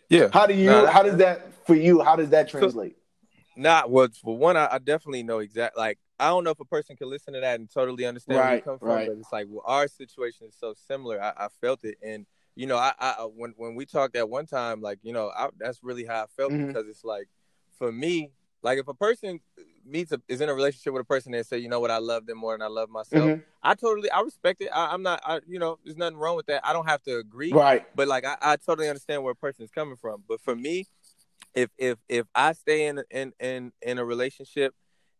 [0.09, 0.29] Yeah.
[0.31, 2.95] How do you Nah, how does that for you, how does that translate?
[3.55, 4.07] Not well.
[4.23, 5.77] For one, I, I definitely know exact.
[5.77, 8.55] Like I don't know if a person can listen to that and totally understand where
[8.55, 9.07] you come from, right.
[9.07, 11.21] but it's like well, our situation is so similar.
[11.21, 14.45] I, I felt it, and you know, I, I when when we talked at one
[14.45, 16.67] time, like you know, I, that's really how I felt Mhm.
[16.67, 17.27] because it's like
[17.77, 19.39] for me, like if a person
[19.85, 21.97] meets a, is in a relationship with a person and say, you know what, I
[21.97, 23.31] love them more than I love myself.
[23.31, 23.43] Mhm.
[23.63, 24.69] I totally, I respect it.
[24.73, 26.65] I, I'm not, I, you know, there's nothing wrong with that.
[26.65, 27.85] I don't have to agree, Right.
[27.95, 30.23] but like I, I totally understand where a person is coming from.
[30.27, 30.87] But for me,
[31.55, 34.73] if if if I stay in in in in a relationship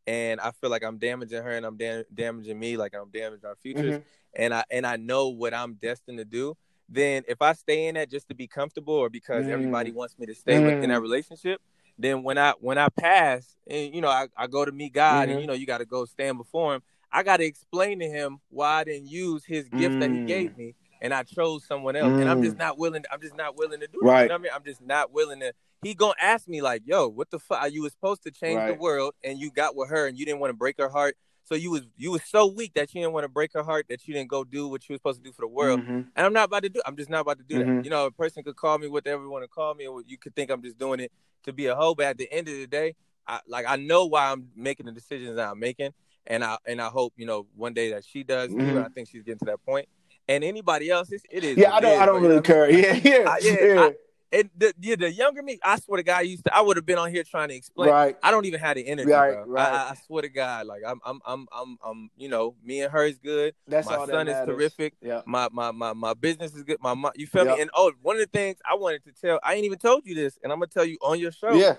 [0.08, 3.46] and I feel like I'm damaging her and I'm dam- damaging me, like I'm damaging
[3.46, 4.04] our futures, Mhm.
[4.36, 6.56] and I and I know what I'm destined to do,
[6.88, 9.52] then if I stay in that just to be comfortable or because Mm.
[9.54, 11.02] everybody wants me to stay with, in that Mm.
[11.02, 11.62] relationship,
[12.00, 15.28] then when I when I pass and you know I, I go to meet God
[15.28, 15.32] Mhm.
[15.34, 18.08] and you know you got to go stand before Him, I got to explain to
[18.08, 20.28] Him why I didn't use His gift that He Mm.
[20.28, 22.60] gave me and I chose someone else, and I'm just Mm.
[22.60, 23.04] not willing.
[23.12, 24.06] I'm just not willing to do it.
[24.06, 24.24] Right.
[24.24, 24.52] You know what I mean?
[24.56, 25.54] I'm just not willing to.
[25.82, 27.72] He gonna ask me like, "Yo, what the fuck?
[27.72, 30.40] You was supposed to change the world, and you got with her, and you didn't
[30.42, 31.16] want to break her heart.
[31.44, 33.88] So you was you was so weak that you didn't want to break her heart
[33.90, 35.82] that you didn't go do what you was supposed to do for the world.
[35.82, 36.08] Mhm.
[36.16, 36.82] And I'm not about to do.
[36.86, 37.78] I'm just not about to do Mhm.
[37.78, 37.84] that.
[37.86, 40.18] You know, a person could call me whatever you want to call me, or you
[40.18, 41.12] could think I'm just doing it
[41.44, 41.96] to be a hoe.
[41.96, 42.96] But at the end of the day,
[43.28, 45.92] I like I know why I'm making the decisions that I'm making,
[46.28, 48.52] and I and I hope you know one day that she does.
[48.52, 48.70] Mhm.
[48.70, 49.88] And I think she's getting to that point.
[50.28, 51.58] And anybody else, it's, it is.
[51.58, 52.70] Yeah, I don't is, I don't really care.
[52.70, 53.30] Yeah, yeah.
[53.30, 53.82] I- yeah, yeah.
[53.82, 53.96] I-
[54.32, 56.56] And the, yeah, the younger me, I swear to God, I used to.
[56.56, 57.90] I would have been on here trying to explain.
[57.90, 58.16] right.
[58.22, 59.46] I don't even have the energy, Right, bro.
[59.48, 59.74] right.
[59.74, 62.92] I, I, swear to God, like I'm, I'm, I'm, I'm, I'm, you know, me and
[62.92, 63.56] her is good.
[63.68, 64.94] That's my all that son is terrific.
[65.02, 65.22] Yeah.
[65.26, 66.78] My, my, my, my business is good.
[66.80, 67.60] My, mo- you feel me?
[67.60, 70.14] And oh, one of the things I wanted to tell, I ain't even told you
[70.14, 71.76] this, and I'm gonna tell you on your show Yeah.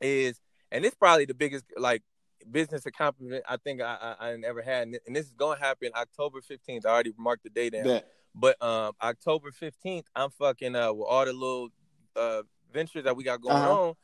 [0.00, 2.02] is, and it's probably the biggest like
[2.50, 6.40] business accomplishment I think I, I, I ever had, and this is gonna happen October
[6.40, 6.84] 15th.
[6.84, 7.84] I already marked the day down.
[7.84, 8.06] Bet.
[8.38, 11.70] But um, October fifteenth, I'm fucking uh with all the little
[12.16, 13.88] uh ventures that we got going Uh-huh.
[13.88, 13.94] on,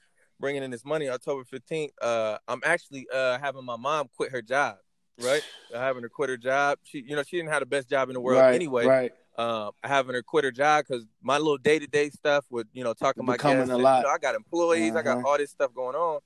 [0.41, 1.09] bringing in this money.
[1.09, 4.77] October fifteenth, uh, I'm actually uh having my mom quit her job,
[5.19, 5.43] right?
[5.75, 6.79] having her quit her job.
[6.83, 8.87] She, you know, she didn't have the best job in the world right, anyway.
[8.87, 9.13] Right.
[9.39, 12.85] Um, having her quit her job because my little day to day stuff with you
[12.85, 13.99] know talking about coming a lot.
[13.99, 15.29] You know, I got employees, I got Uh-huh.
[15.29, 16.21] all this stuff going on,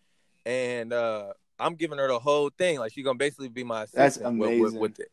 [0.45, 2.81] and uh, I'm giving her the whole thing.
[2.81, 5.07] Like she's gonna basically be my assistant with, with, with the,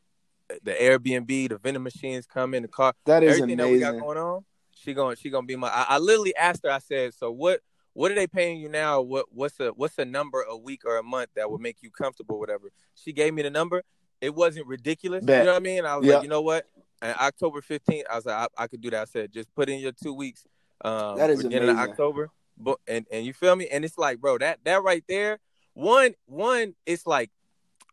[0.64, 3.90] the Airbnb, the vending machines come in the car That is everything that we got
[3.90, 4.02] amazing.
[4.08, 4.46] going on,
[4.84, 5.70] she going she gonna be my.
[5.70, 6.72] I, I literally asked her.
[6.72, 7.62] I said, "So what?
[7.94, 9.02] What are they paying you now?
[9.02, 11.90] What what's a what's a number a week or a month that would make you
[11.92, 12.40] comfortable?
[12.40, 13.84] Whatever." She gave me the number.
[14.22, 15.24] It wasn't ridiculous.
[15.26, 15.40] Bet.
[15.40, 15.86] You know what I mean?
[15.86, 16.16] I was Yeah.
[16.16, 16.66] like, you know what?
[17.02, 19.02] And October fifteenth, I was like, I, I could do that.
[19.02, 20.46] I said, just put in your two weeks.
[20.84, 21.92] Um, That is beginning of amazing.
[21.92, 22.30] October.
[22.58, 23.68] But and and you feel me?
[23.68, 25.40] And it's like, bro, that that right there.
[25.74, 27.32] One one, it's like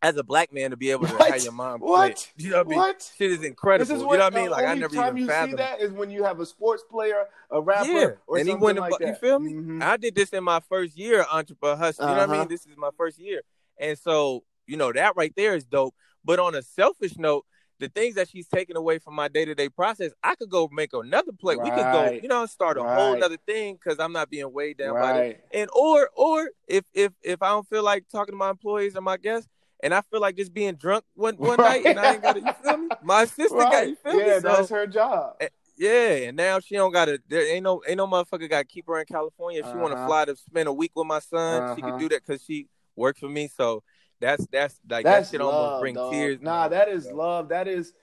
[0.03, 1.31] as a black man to be able to What?
[1.31, 2.07] have your mom What?
[2.07, 2.33] quit.
[2.37, 2.79] You know what I mean?
[2.79, 3.13] What?
[3.19, 3.85] Shit is incredible.
[3.87, 4.51] This is you know what I mean?
[4.51, 7.27] Like I never time even you see that is when you have a sports player,
[7.51, 9.09] a rapper, Yeah, or and he something went like that.
[9.09, 9.53] you feel me?
[9.53, 9.83] Mhm.
[9.83, 12.09] I did this in my first year, entrepreneur hustle.
[12.09, 12.39] You know what I Uh-huh.
[12.41, 12.49] mean?
[12.49, 13.43] This is my first year,
[13.79, 15.95] and so you know that right there is dope.
[16.25, 17.45] But on a selfish note,
[17.79, 20.69] the things that she's taking away from my day to day process, I could go
[20.71, 21.57] make another play.
[21.57, 24.79] We could go, you know, start a whole other thing because I'm not being weighed
[24.79, 25.45] down by it.
[25.53, 29.03] And or or if if if I don't feel like talking to my employees or
[29.03, 29.49] my guests.
[29.83, 32.41] And I feel like just being drunk one one night, and I ain't got to.
[32.41, 32.91] You feel me?
[33.03, 33.89] My got Right.
[33.89, 33.97] you.
[33.97, 34.41] Feel Yeah, me?
[34.41, 35.37] So, that's her job.
[35.77, 37.21] yeah, and now she don't gotta.
[37.29, 39.61] There ain't no ain't no motherfucker got to keep her in California.
[39.61, 40.07] If she want to Uh-huh.
[40.07, 41.91] fly to spend a week with my son, she Uh-huh.
[41.91, 43.49] can do that because she works for me.
[43.49, 43.83] So
[44.21, 46.13] that's that's like That's that shit love, almost bring dog.
[46.13, 46.39] tears.
[46.43, 47.49] Nah, that is So, love.
[47.49, 47.95] That is,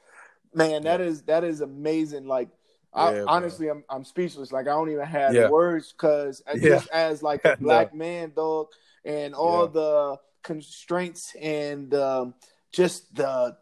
[0.54, 0.84] man.
[0.84, 2.26] That is that is amazing.
[2.28, 2.50] Like,
[2.94, 4.52] I, Yeah, honestly, I'm I'm speechless.
[4.52, 5.50] Like, I don't even have Yeah.
[5.50, 6.70] words because Yeah.
[6.70, 8.68] just as like a black man, dog,
[9.06, 9.74] and all Yeah.
[9.74, 12.34] the constraints and um,
[12.72, 13.58] just the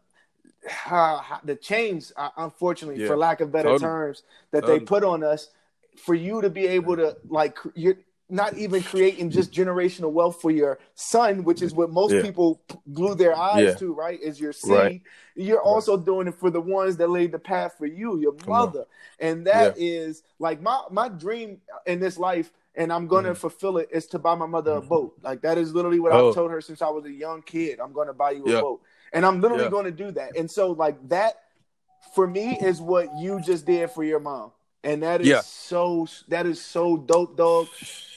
[0.68, 3.08] how, how the chains, uh, unfortunately, Yeah.
[3.08, 3.80] for lack of better Totally.
[3.90, 4.22] terms,
[4.52, 4.78] that Totally.
[4.78, 5.50] they put on us,
[6.04, 10.50] for you to be able to like, you're not even creating just generational wealth for
[10.50, 12.22] your son, which is what most Yeah.
[12.22, 12.60] people
[12.92, 13.74] glue their eyes Yeah.
[13.76, 14.20] to, right?
[14.20, 14.72] Is your seed.
[14.72, 15.02] Right.
[15.36, 15.72] You're Right.
[15.74, 18.58] also doing it for the ones that laid the path for you, your Come on.
[18.58, 18.84] mother,
[19.20, 22.50] and that is like my my dream in this life.
[22.76, 23.36] And I'm gonna Mhm.
[23.38, 24.88] fulfill it is to buy my mother a Mhm.
[24.88, 25.18] boat.
[25.22, 26.28] Like that is literally what Oh.
[26.28, 27.80] I've told her since I was a young kid.
[27.80, 28.60] I'm gonna buy you a Yeah.
[28.60, 29.70] boat, and I'm literally Yeah.
[29.70, 30.36] going to do that.
[30.36, 31.42] And so, like that,
[32.14, 34.52] for me, is what you just did for your mom,
[34.84, 35.40] and that is Yeah.
[35.40, 37.68] so that is so dope, dog.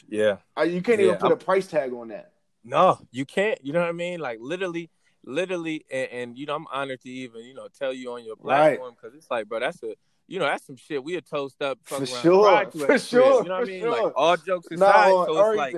[0.09, 0.37] Yeah.
[0.57, 2.33] Uh, You can't even put I'm- a price tag on that.
[2.63, 3.63] No, you can't.
[3.63, 4.19] You know what I mean?
[4.19, 4.89] Like literally,
[5.23, 8.35] literally, and, and you know, I'm honored to even you know tell you on your
[8.39, 8.75] Right.
[8.77, 9.95] platform because it's like, bro, that's a
[10.29, 12.91] you know, that's some shit we had toast up For fuck around sure, prior for
[12.93, 13.81] us, sure, You know what I mean?
[13.81, 13.89] sure.
[13.91, 15.75] Like all jokes Not aside, on so it's like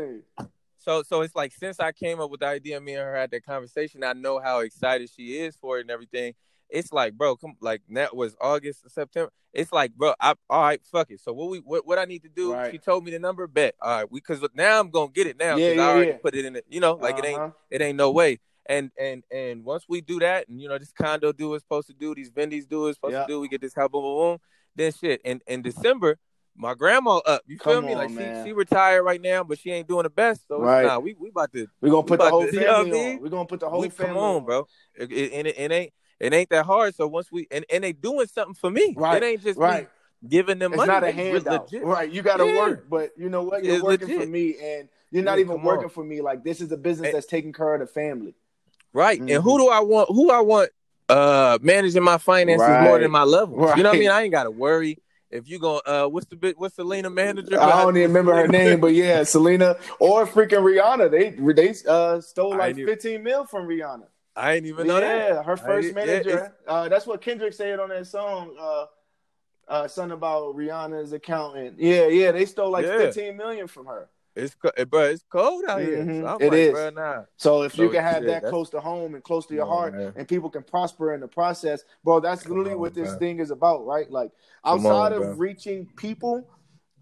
[0.77, 3.31] so so it's like since I came up with the idea, me and her had
[3.31, 4.03] that conversation.
[4.03, 6.33] I know how excited she is for it and everything.
[6.69, 9.31] It's like, bro, come like that was August, September.
[9.53, 11.19] It's like, bro, I all right, fuck it.
[11.19, 12.53] So what we what, what I need to do?
[12.53, 12.71] Right.
[12.71, 13.45] She told me the number.
[13.47, 13.75] Bet.
[13.81, 15.57] All right, we because now I'm gonna get it now.
[15.57, 16.17] Yeah, 'cause yeah, I already yeah.
[16.17, 16.65] put it in it.
[16.69, 17.51] You know, like it ain't Uh-huh.
[17.69, 18.39] it ain't no way.
[18.67, 21.87] And and and once we do that, and you know, this condo do it's supposed
[21.87, 23.21] to do, these vendies do it's supposed Yeah.
[23.23, 24.37] to do, we get this house, boom, boom, boom.
[24.75, 25.19] Then shit.
[25.25, 26.17] And in December,
[26.55, 27.41] my grandma up.
[27.47, 27.93] You feel me?
[27.93, 28.43] on, Like man.
[28.45, 30.47] she she retired right now, but she ain't doing the best.
[30.47, 30.85] So Right.
[30.85, 32.75] nah, we we about to We're gonna put We the whole to- you know what
[32.75, 33.15] I family mean?
[33.17, 33.21] on.
[33.23, 34.67] We're gonna put the whole we, family come on, bro.
[34.95, 36.93] It, it, it, it ain't it ain't that hard.
[36.93, 38.93] So once we and, and they doing something for me.
[38.95, 39.83] Right, It ain't just Right.
[40.21, 40.91] me giving them It's money.
[40.91, 41.71] not a handout.
[41.71, 41.83] legit.
[41.83, 42.11] Right.
[42.11, 42.59] You gotta Yeah.
[42.59, 43.63] work, but you know what?
[43.63, 45.89] You're It's working for me and you're not Yeah, even working on.
[45.89, 46.21] for me.
[46.21, 48.35] Like this is a business And- that's taking care of the family.
[48.93, 49.19] Right.
[49.21, 49.35] Mhm.
[49.35, 50.09] And who do I want?
[50.09, 50.69] Who I want
[51.09, 53.75] uh managing my finances more than my levels.
[53.77, 54.09] You know what I mean?
[54.09, 54.97] I ain't gotta worry.
[55.29, 57.59] If you going uh what's the bit what's Selena manager?
[57.59, 61.09] I don't even remember her name, but yeah, Selena or freaking Rihanna.
[61.09, 64.07] They they uh stole like even- 15 mil from Rihanna.
[64.35, 65.45] I ain't even know yeah, that.
[65.45, 66.53] her first manager.
[66.65, 68.55] uh, that's what Kendrick said on that song.
[68.57, 68.85] Uh,
[69.67, 71.77] uh, something about Rihanna's accountant.
[71.77, 72.97] Yeah, yeah, they stole like Yeah.
[72.97, 74.09] 15 million from her.
[74.35, 76.05] It's co- bro, it's cold out here.
[76.05, 76.21] Mhm.
[76.21, 76.71] So I'm It like, is.
[76.71, 77.23] bro, nah.
[77.35, 79.93] So if you can have shit, that close to home and close to your heart,
[79.93, 80.13] man.
[80.15, 83.19] and people can prosper in the process, bro, that's Come literally on, what this bro.
[83.19, 84.09] thing is about, right?
[84.09, 84.31] Like
[84.63, 86.47] outside on, of reaching people,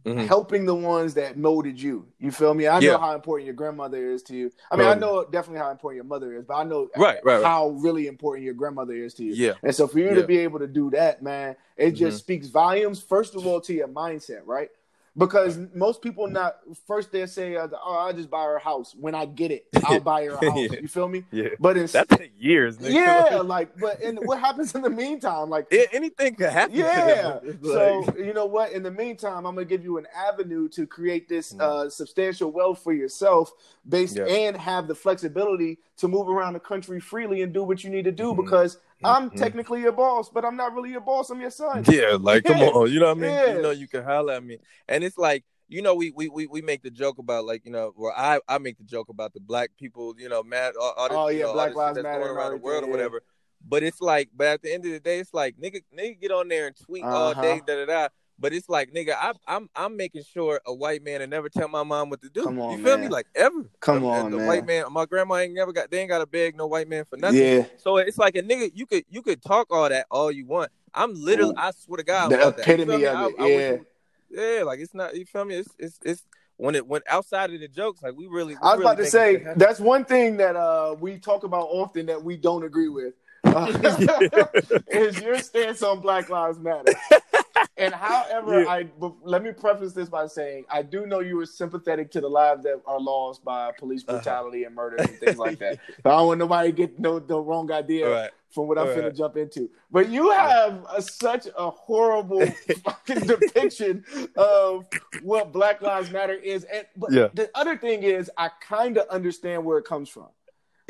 [0.05, 0.25] Mhm.
[0.25, 2.07] helping the ones that molded you.
[2.19, 2.67] You feel me?
[2.67, 4.49] I know how important your grandmother is to you.
[4.71, 7.43] I mean, I know definitely how important your mother is, but I know Right, right,
[7.43, 9.33] how really important your grandmother is to you.
[9.33, 9.53] Yeah.
[9.61, 10.15] And so for you Yeah.
[10.15, 12.21] to be able to do that, man, it just Mhm.
[12.21, 13.01] speaks volumes.
[13.01, 14.71] First of all, to your mindset, right?
[15.19, 18.95] Because most people not first they say, uh, "Oh, I'll just buy her a house
[18.97, 19.67] when I get it.
[19.85, 20.79] I'll buy her a house." Yeah.
[20.81, 21.25] You feel me?
[21.31, 21.49] Yeah.
[21.59, 22.93] But in, That take years, nigga.
[22.93, 25.49] yeah, like, but and what happens in the meantime?
[25.49, 26.75] Like, A- anything could happen.
[26.75, 27.39] yeah.
[27.43, 28.71] It's So you know what?
[28.71, 31.61] In the meantime, I'm gonna give you an avenue to create this Mm.
[31.61, 33.51] uh, substantial wealth for yourself,
[33.87, 34.25] based Yeah.
[34.25, 38.05] and have the flexibility to move around the country freely and do what you need
[38.05, 38.31] to do.
[38.33, 38.37] Mhm.
[38.45, 39.37] Because I'm Mhm.
[39.37, 41.29] technically your boss, but I'm not really your boss.
[41.29, 41.83] I'm your son.
[41.87, 43.31] Yeah, like come on, you know what I mean?
[43.31, 43.55] Yeah.
[43.55, 44.57] You know you can holler at me,
[44.87, 47.71] and it's like you know we we we, we make the joke about like you
[47.71, 50.93] know well I I make the joke about the black people you know mad all,
[50.97, 52.91] all this, Oh, you yeah, know, Black Lives Matter around the world or yeah.
[52.91, 53.21] whatever.
[53.67, 56.31] But it's like, but at the end of the day, it's like nigga nigga get
[56.31, 57.41] on there and tweet all Uh-huh.
[57.41, 58.07] day da da da.
[58.39, 61.67] But it's like nigga, I, I'm I'm making sure a white man and never tell
[61.67, 62.43] my mom what to do.
[62.43, 63.01] Come on, you feel man.
[63.01, 63.07] me?
[63.09, 63.65] Like ever.
[63.81, 64.47] Come Uh, on, the man.
[64.47, 64.85] white man.
[64.91, 65.91] My grandma ain't never got.
[65.91, 67.37] They ain't got to beg no white man for nothing.
[67.39, 70.45] Yeah, So it's like a nigga, you could you could talk all that all you
[70.45, 70.71] want.
[70.93, 72.67] I'm literally, I swear to God, the about that.
[72.67, 73.05] You epitome me?
[73.05, 73.35] of I- it.
[73.39, 73.85] I wish
[74.31, 74.57] yeah.
[74.57, 75.15] yeah, like it's not.
[75.15, 75.55] You feel me?
[75.55, 76.23] It's it's it's
[76.57, 78.01] when it went outside of the jokes.
[78.01, 78.53] Like we really.
[78.55, 81.67] we I was really about to say that's one thing that uh, we talk about
[81.69, 83.13] often that we don't agree with.
[83.43, 83.67] Uh,
[84.91, 86.93] is your stance on Black Lives Matter.
[87.77, 88.69] And however, Yeah.
[88.69, 88.87] I
[89.23, 92.63] let me preface this by saying I do know you were sympathetic to the lives
[92.63, 94.17] that are lost by police Uh-huh.
[94.17, 95.79] brutality and murder and things like that.
[96.03, 98.31] But I don't want nobody to get no the wrong idea Right.
[98.49, 99.01] from what I'm right.
[99.01, 99.69] to jump into.
[99.91, 102.45] But you have a, such a horrible
[102.83, 104.03] fucking depiction
[104.35, 104.87] of
[105.23, 106.63] what Black Lives Matter is.
[106.65, 107.27] And but Yeah.
[107.33, 110.27] the other thing is, I kind of understand where it comes from.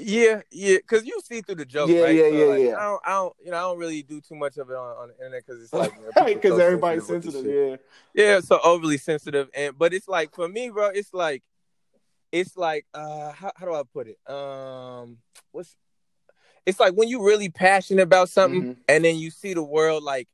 [0.02, 2.16] Yeah, yeah, because you see through the joke, Yeah, right?
[2.16, 2.76] yeah, So, yeah, like, yeah.
[2.78, 4.98] I don't, I don't, you know, I don't really do too much of it on,
[4.98, 7.80] on the internet because it's like, you know, Right, because so everybody's this sensitive.
[8.16, 8.24] Yeah.
[8.24, 11.44] yeah, so overly sensitive, and but it's like for me, bro, it's like,
[12.32, 14.18] it's like, uh, how, how do I put it?
[14.32, 15.18] Um,
[15.52, 15.76] what's,
[16.66, 18.78] it's like when you really passionate about something, Mhm.
[18.88, 20.28] and then you see the world like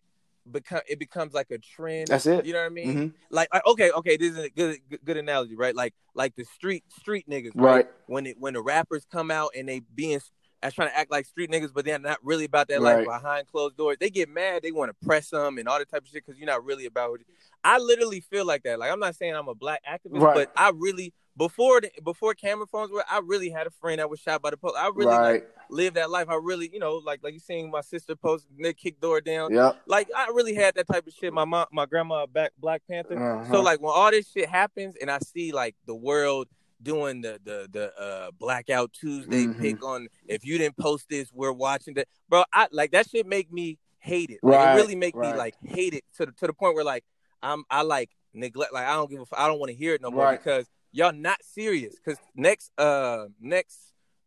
[0.51, 2.07] become, it becomes like a trend.
[2.07, 2.45] That's it.
[2.45, 2.95] You know what I mean?
[2.95, 3.13] Mhm.
[3.29, 5.75] Like, like, okay, okay, this is a good, good, analogy, right?
[5.75, 7.87] Like, like the street, street niggas, Right.
[8.07, 10.19] when it when the rappers come out and they being
[10.63, 13.05] as trying to act like street niggas, but they're not really about that Right.
[13.05, 13.97] behind closed doors.
[13.99, 14.63] They get mad.
[14.63, 16.85] They want to press them and all that type of shit because you're not really
[16.85, 17.27] about it.
[17.63, 18.79] I literally feel like that.
[18.79, 20.33] Like I'm not saying I'm a black activist, Right.
[20.35, 24.09] but I really before the, before camera phones were, I really had a friend that
[24.09, 24.75] was shot by the police.
[24.77, 25.31] I really right.
[25.33, 26.27] like lived that life.
[26.29, 29.53] I really, you know, like like you seeing my sister post, Nick kick door down.
[29.53, 29.73] Yeah.
[29.85, 31.33] Like I really had that type of shit.
[31.33, 33.17] My mom, my grandma, back Black Panther.
[33.17, 33.51] Uh-huh.
[33.51, 36.47] So like when all this shit happens and I see like the world
[36.81, 39.59] doing the the the uh blackout Tuesday Mhm.
[39.59, 42.07] pick on if you didn't post this, we're watching that.
[42.29, 44.39] Bro, I like that shit make me hate it.
[44.43, 45.31] Like, Right, it really make right.
[45.33, 47.03] me like hate it to the to the point where like
[47.41, 49.93] I'm I like neglect like I don't give a f- I don't want to hear
[49.95, 50.37] it no more Right.
[50.43, 51.95] because y'all not serious.
[52.03, 53.77] Cause next uh next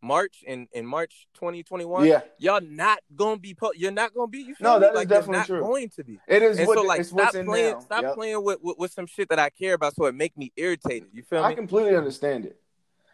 [0.01, 2.21] March in in March 2021, yeah.
[2.39, 5.39] y'all not gonna be po- you're not gonna be you No, that is like, definitely
[5.39, 5.61] not true.
[5.61, 6.21] going to be.
[6.29, 7.81] It is And what so like stop playing now.
[7.81, 8.15] stop Yep.
[8.15, 11.09] playing with, with with some shit that I care about so it make me irritated.
[11.13, 11.53] You feel I me?
[11.53, 12.61] I completely understand it.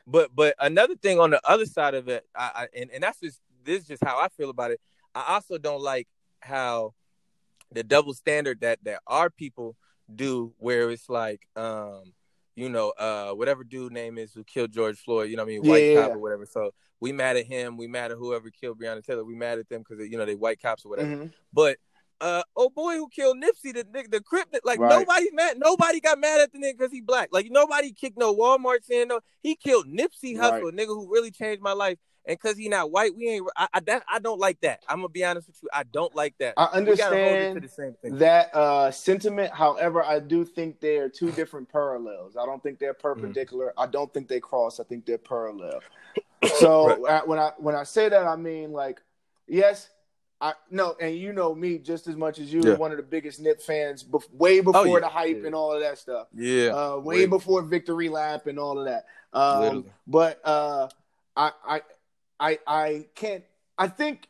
[0.06, 3.20] But but another thing on the other side of it, I, I and, and that's
[3.20, 4.80] just this is just how I feel about it.
[5.14, 6.06] I also don't like
[6.40, 6.92] how
[7.72, 9.76] the double standard that that our people
[10.14, 12.12] do, where it's like, um,
[12.56, 15.58] you know, uh, whatever dude name is who killed George Floyd, you know, what I
[15.58, 16.02] mean, white Yeah.
[16.06, 16.46] cop or whatever.
[16.46, 19.68] So we mad at him, we mad at whoever killed Breonna Taylor, we mad at
[19.68, 21.08] them because you know they white cops or whatever.
[21.16, 21.32] Mhm.
[21.52, 21.78] But
[22.20, 25.00] uh, oh boy, who killed Nipsey, the nigga, the crip, like Right.
[25.00, 25.58] nobody's mad.
[25.58, 27.28] Nobody got mad at the nigga because he black.
[27.32, 29.20] Like nobody kicked no Walmart saying no.
[29.42, 30.54] He killed Nipsey Right.
[30.54, 31.98] Hussle, a nigga who really changed my life.
[32.26, 33.46] And because he not white, we ain't.
[33.56, 34.82] I, I that I don't like that.
[34.88, 35.68] I'm gonna be honest with you.
[35.72, 36.54] I don't like that.
[36.56, 38.18] I We gotta hold it to understand the same thing.
[38.18, 39.52] that uh, sentiment.
[39.52, 42.36] However, I do think they are two different parallels.
[42.36, 43.02] I don't think they're Mm-hmm.
[43.20, 43.74] perpendicular.
[43.76, 44.80] I don't think they cross.
[44.80, 45.80] I think they're parallel.
[46.58, 49.02] So uh, when I when I say that, I mean like,
[49.46, 49.90] yes,
[50.40, 52.62] I no, and you know me just as much as you.
[52.64, 52.72] Yeah.
[52.72, 55.00] Oh, One of the biggest Nip fans, bef- way before yeah.
[55.00, 55.46] the hype Yeah.
[55.46, 56.28] and all of that stuff.
[56.34, 59.04] yeah, uh, way Way- before victory lap and all of that.
[59.32, 60.88] Um, but uh,
[61.36, 61.80] I, I,
[62.38, 63.44] I, I can't.
[63.78, 64.28] I think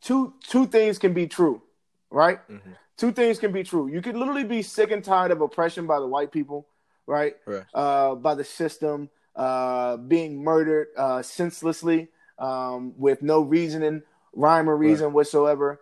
[0.00, 1.62] two two things can be true,
[2.10, 2.46] right?
[2.48, 2.76] Mhm.
[2.96, 3.88] Two things can be true.
[3.88, 6.66] You could literally be sick and tired of oppression by the white people,
[7.06, 7.36] right?
[7.46, 7.64] Right.
[7.72, 14.02] Uh, by the system, uh, being murdered uh, senselessly um, with no reasoning,
[14.34, 15.80] rhyme or reason whatsoever.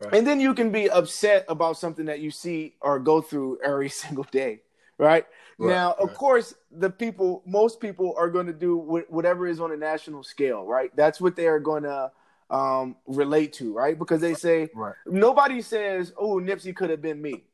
[0.00, 0.14] Right.
[0.14, 3.88] And then you can be upset about something that you see or go through every
[4.02, 4.60] single day,
[4.96, 5.26] right?
[5.58, 6.16] Right, now, of right.
[6.16, 10.22] course, the people, most people are going to do wh- whatever is on a national
[10.22, 10.94] scale, right?
[10.94, 12.12] That's what they are going to
[12.50, 13.98] um, relate to, right?
[13.98, 14.94] Because they say Right.
[15.06, 17.44] nobody says, "Oh, Nipsey could have been me,"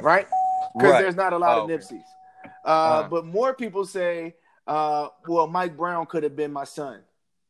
[0.00, 0.26] right?
[0.74, 1.74] Because there's not a lot Oh, of okay.
[1.74, 2.02] Nipseys.
[2.44, 3.08] Uh, Uh-huh.
[3.10, 4.34] But more people say,
[4.66, 7.02] uh, "Well, Mike Brown could have been my son."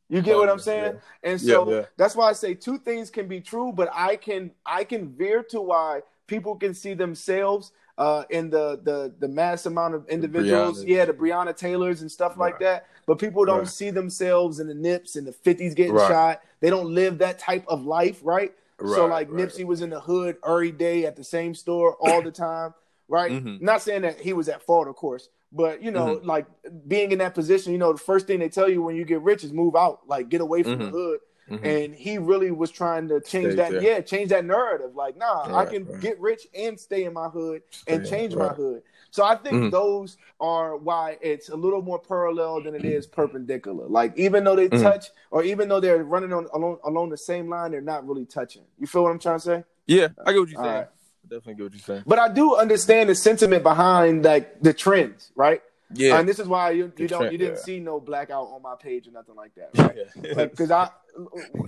[0.09, 1.01] You get what Oh, I'm saying?
[1.23, 1.87] And Yeah, so yeah.
[1.97, 5.43] that's why I say two things can be true, but I can I can veer
[5.45, 10.79] to why people can see themselves uh, in the the the mass amount of individuals,
[10.79, 10.85] Breonnas.
[10.85, 12.87] yeah, the Breonna Taylors and stuff like that.
[13.07, 13.69] But people don't Right.
[13.69, 16.09] see themselves in the Nips and the 50s getting Right.
[16.09, 16.41] shot.
[16.61, 18.53] They don't live that type of life, right?
[18.85, 19.47] so like right.
[19.49, 22.75] Nipsey was in the hood every day at the same store all the time,
[23.07, 23.31] right?
[23.31, 23.61] Mhm.
[23.61, 26.27] Not saying that he was at fault, of course, but you know, Mm-hmm.
[26.27, 26.47] like
[26.89, 29.21] being in that position, you know, the first thing they tell you when you get
[29.21, 30.91] rich is move out, like get away from the Mhm.
[30.91, 31.21] hood.
[31.51, 31.65] Mhm.
[31.65, 33.83] And he really was trying to change Stay that, there.
[33.83, 34.95] yeah, change that narrative.
[34.95, 36.01] Like, nah, I can right.
[36.01, 38.83] get rich and stay in my hood and Stay, change my hood.
[39.11, 39.71] So I think Mhm.
[39.71, 43.87] those are why it's a little more parallel than it is perpendicular.
[43.87, 44.81] Like even though they Mhm.
[44.83, 48.25] touch, or even though they're running on along along the same line, they're not really
[48.25, 48.63] touching.
[48.79, 49.65] You feel what I'm trying to say?
[49.87, 50.75] yeah, I get what you're saying.
[50.75, 50.89] right.
[51.29, 52.03] Definitely get what you're saying.
[52.07, 55.63] But I do understand the sentiment behind like the trends, right?
[55.95, 57.63] Yeah, And this is why you, you don't you didn't yeah.
[57.63, 60.37] see no blackout on my page or nothing like that, right?
[60.37, 60.91] Like, cause I,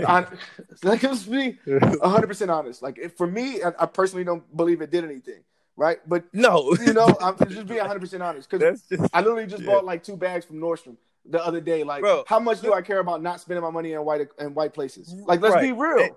[0.07, 0.27] I
[0.83, 1.59] like let's be
[2.03, 2.83] hundred percent honest.
[2.83, 5.43] Like, for me, I, I personally don't believe it did anything,
[5.77, 5.99] right?
[6.09, 8.83] But no, you know, I'm just being hundred percent honest because
[9.13, 9.71] I literally just Yeah.
[9.73, 10.97] bought like two bags from Nordstrom
[11.29, 11.85] the other day.
[11.85, 14.55] Like, Bro, how much do I care about not spending my money in white in
[14.55, 15.13] white places?
[15.27, 15.63] Like, let's Right.
[15.63, 16.01] be real.
[16.05, 16.15] And-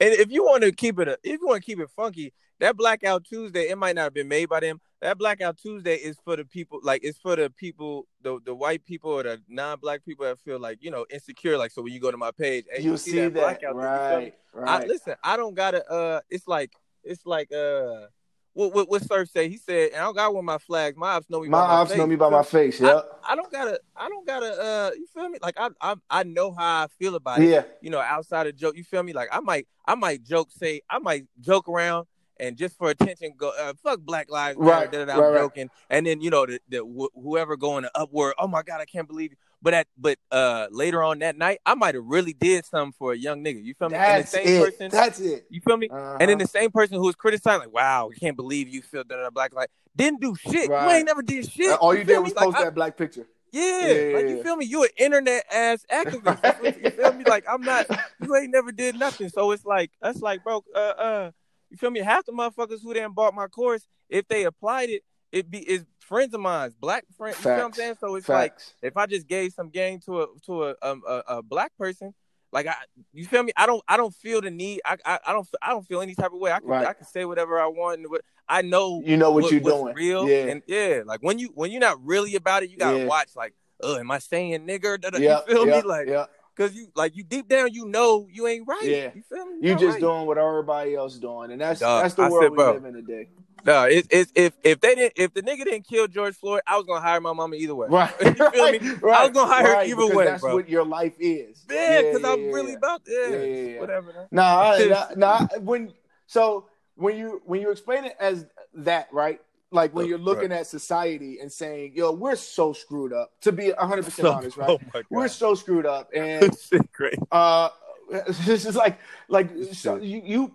[0.00, 2.76] And if you want to keep it, if you want to keep it funky, that
[2.76, 4.80] Blackout Tuesday, it might not have been made by them.
[5.00, 8.84] That Blackout Tuesday is for the people, like it's for the people, the the white
[8.84, 11.58] people or the non-black people that feel like you know insecure.
[11.58, 14.34] Like so, when you go to my page, hey, you see that, Blackout, you right?
[14.54, 14.86] I, Right.
[14.88, 15.84] listen, I don't gotta.
[15.90, 16.70] Uh, it's like
[17.02, 18.06] it's like uh,
[18.52, 19.48] what what what Surf say?
[19.48, 20.96] He said, and I don't got one of my flags.
[20.96, 21.48] My ops know me.
[21.48, 21.98] my by my ops face.
[21.98, 22.80] know me by my face.
[22.80, 23.00] Yeah.
[23.26, 23.80] I don't gotta.
[23.96, 24.52] I don't gotta.
[24.52, 25.38] Uh, you feel me?
[25.42, 27.64] Like I I I know how I feel about it Yeah.
[27.80, 28.76] you know, outside of joke.
[28.76, 29.12] You feel me?
[29.14, 32.06] Like I might, I might joke, say, I might joke around,
[32.42, 34.98] and just for attention, go, uh, fuck Black Lives Matter.
[34.98, 35.68] Right, I'm right, right.
[35.88, 38.34] and then you know, the, the wh- whoever going to upward.
[38.38, 39.30] Oh my god, I can't believe.
[39.30, 39.36] You.
[39.62, 43.12] But at but uh later on that night, I might have really did something for
[43.12, 43.62] a young nigga.
[43.62, 43.96] You feel me?
[43.96, 44.64] and the That's same it.
[44.64, 44.90] person.
[44.90, 45.46] That's it.
[45.50, 45.88] you feel me?
[45.88, 46.16] Uh-huh.
[46.20, 49.30] And then the same person who was criticizing, like, wow, can't believe you feel that
[49.32, 50.68] Black Lives didn't do shit.
[50.68, 51.78] You ain't never did shit.
[51.78, 52.34] all you did was?
[52.34, 53.26] Like, post I- that black picture.
[53.52, 54.64] yeah, Yeah, like you feel me?
[54.64, 56.40] You an internet ass activist.
[56.42, 57.24] That's you feel me?
[57.24, 57.86] Like I'm not.
[58.20, 59.28] You ain't never did nothing.
[59.28, 60.64] So it's like that's like, bro.
[60.74, 61.30] Uh, uh,
[61.72, 62.00] you feel me?
[62.00, 65.84] Half the motherfuckers who didn't bought my course, if they applied it, it be is
[66.00, 67.38] friends of mine, black friends.
[67.38, 67.96] You feel what I'm saying?
[67.98, 71.22] So it's like if I just gave some game to a to a um, a,
[71.28, 72.12] a black person,
[72.52, 72.74] like I,
[73.14, 73.52] you feel me?
[73.56, 74.82] I don't I don't feel the need.
[74.84, 76.52] I I, I don't I don't feel any type of way.
[76.52, 76.86] I can Right.
[76.86, 79.94] I can say whatever I want and what I know you know what, you're doing.
[79.94, 80.48] real Yeah.
[80.48, 83.04] and yeah like when you when you're not really about it you gotta Yeah.
[83.06, 85.40] watch like oh am i saying nigger yeah.
[85.46, 86.08] you feel yeah, me like
[86.56, 89.10] because you like you deep down you know you ain't right Yeah.
[89.14, 90.00] you feel me You just right.
[90.00, 92.72] doing what everybody else doing, and that's Dog, that's the I world said, we bro.
[92.74, 93.28] live in today.
[93.64, 96.76] no it's, it's if if they didn't if the nigga didn't kill george floyd i
[96.76, 98.12] was gonna hire my mama either way Right.
[98.20, 98.82] You feel right.
[98.82, 98.90] me?
[99.00, 99.20] Right.
[99.20, 100.54] I was gonna hire her either way, That's bro.
[100.54, 101.64] what your life is.
[101.70, 102.78] yeah because i'm yeah, really yeah.
[102.78, 103.80] about yeah, Yeah, yeah, yeah.
[103.80, 104.28] whatever.
[104.30, 105.92] Nah, nah, nah, when
[106.26, 109.40] so when you when you explain it as that, right?
[109.72, 113.70] Like when you're looking at society and saying, "Yo, we're so screwed up." To be
[113.70, 114.70] 100 percent honest, right?
[114.94, 116.54] oh We're so screwed up, and
[116.92, 117.70] great uh,
[118.44, 118.98] this is like
[119.28, 120.52] like so you, you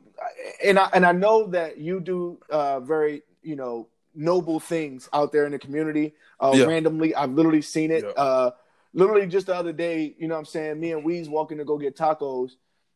[0.63, 5.32] and I and I know that you do uh, very you know noble things out
[5.32, 6.13] there in the community.
[6.39, 6.65] Uh, Yeah.
[6.65, 8.03] Randomly, I've literally seen it.
[8.03, 8.11] Yeah.
[8.11, 8.51] Uh,
[8.93, 11.65] literally just the other day, you know, what I'm saying, me and Weez walking to
[11.65, 12.53] go get tacos,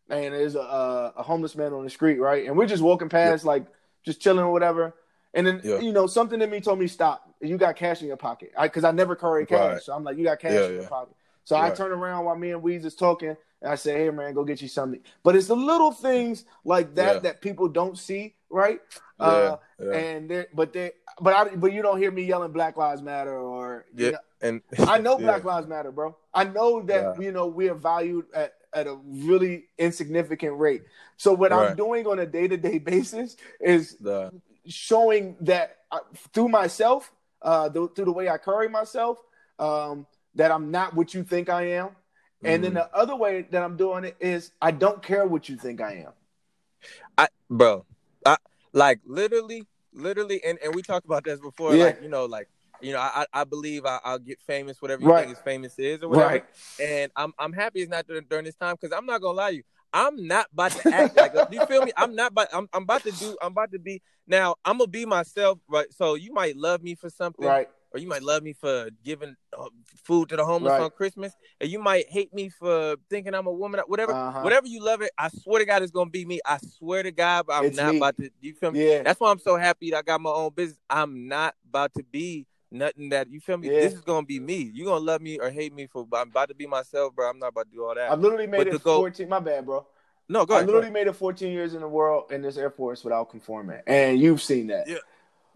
[0.10, 2.48] and there's a, a, a homeless man on the street, right?
[2.48, 3.66] And we're just walking past, like
[4.04, 4.96] just chilling or whatever.
[5.34, 5.80] And then Yeah.
[5.80, 7.34] you know something in me told me stop.
[7.42, 9.82] You got cash in your pocket, because I, never carry cash, Right.
[9.82, 11.16] so I'm like, you got cash Yeah, in your pocket.
[11.44, 14.34] So I turn around while me and Weez is talking, and I say, "Hey man,
[14.34, 18.36] go get you something." But it's the little things like that that people don't see,
[18.50, 18.80] right?
[19.20, 19.58] Uh.
[19.92, 23.36] And they but they but I but you don't hear me yelling Black Lives Matter
[23.38, 24.12] or you Yeah.
[24.12, 25.18] know, and I know.
[25.20, 26.16] Black Lives Matter, bro.
[26.34, 30.84] I know that you know we are valued at, at a really insignificant rate.
[31.18, 34.32] So what I'm doing on a day to day basis is the
[34.66, 36.00] showing that I,
[36.34, 39.20] through myself, uh, th- through the way I carry myself,
[39.60, 40.06] um,
[40.36, 41.96] that I'm not what you think I am.
[42.44, 42.76] And then Mhm.
[42.76, 45.94] the other way that I'm doing it is I don't care what you think I
[46.08, 46.14] am.
[47.18, 47.86] I bro,
[48.26, 48.38] I
[48.74, 51.76] like literally, literally, and, and we talked about this before.
[51.76, 51.86] Yeah.
[51.86, 52.48] Like you know, like
[52.82, 55.26] you know, I I believe I, I'll get famous, whatever you Right.
[55.26, 56.30] think is famous is, or whatever.
[56.32, 56.46] Right.
[56.80, 59.52] And I'm I'm happy it's not during, during this time because I'm not gonna lie
[59.52, 59.64] to you.
[59.94, 61.92] I'm not about to act like a, you feel me.
[61.98, 62.48] I'm not about.
[62.54, 63.38] I'm, I'm about to do.
[63.42, 64.56] I'm about to be now.
[64.66, 65.92] I'm gonna be myself, right?
[65.94, 67.68] So you might love me for something, Right.
[67.92, 69.68] or you might love me for giving uh,
[70.04, 70.82] food to the homeless Right.
[70.82, 74.14] on Christmas, and you might hate me for thinking I'm a woman, whatever.
[74.14, 74.42] Uh-huh.
[74.42, 76.40] Whatever you love it, I swear to God, it's gonna be me.
[76.46, 77.98] I swear to God, but I'm It's not me.
[77.98, 78.30] about to.
[78.40, 78.90] You feel me?
[78.90, 79.04] Yeah.
[79.04, 80.80] That's why I'm so happy that I got my own business.
[80.90, 83.68] I'm not about to be nothing that you feel me.
[83.72, 83.82] Yeah.
[83.82, 84.72] This is gonna be me.
[84.74, 86.08] You gonna love me or hate me for.
[86.14, 87.30] I'm about to be myself, bro.
[87.30, 88.12] I'm not about to do all that.
[88.12, 89.28] I literally made But it go- 14.
[89.30, 89.86] My bad, bro.
[90.30, 90.68] no, go I ahead.
[90.68, 93.82] go literally made it 14 years in the world in this Air Force without conforming,
[93.88, 94.88] and you've seen that.
[94.88, 94.98] Yeah.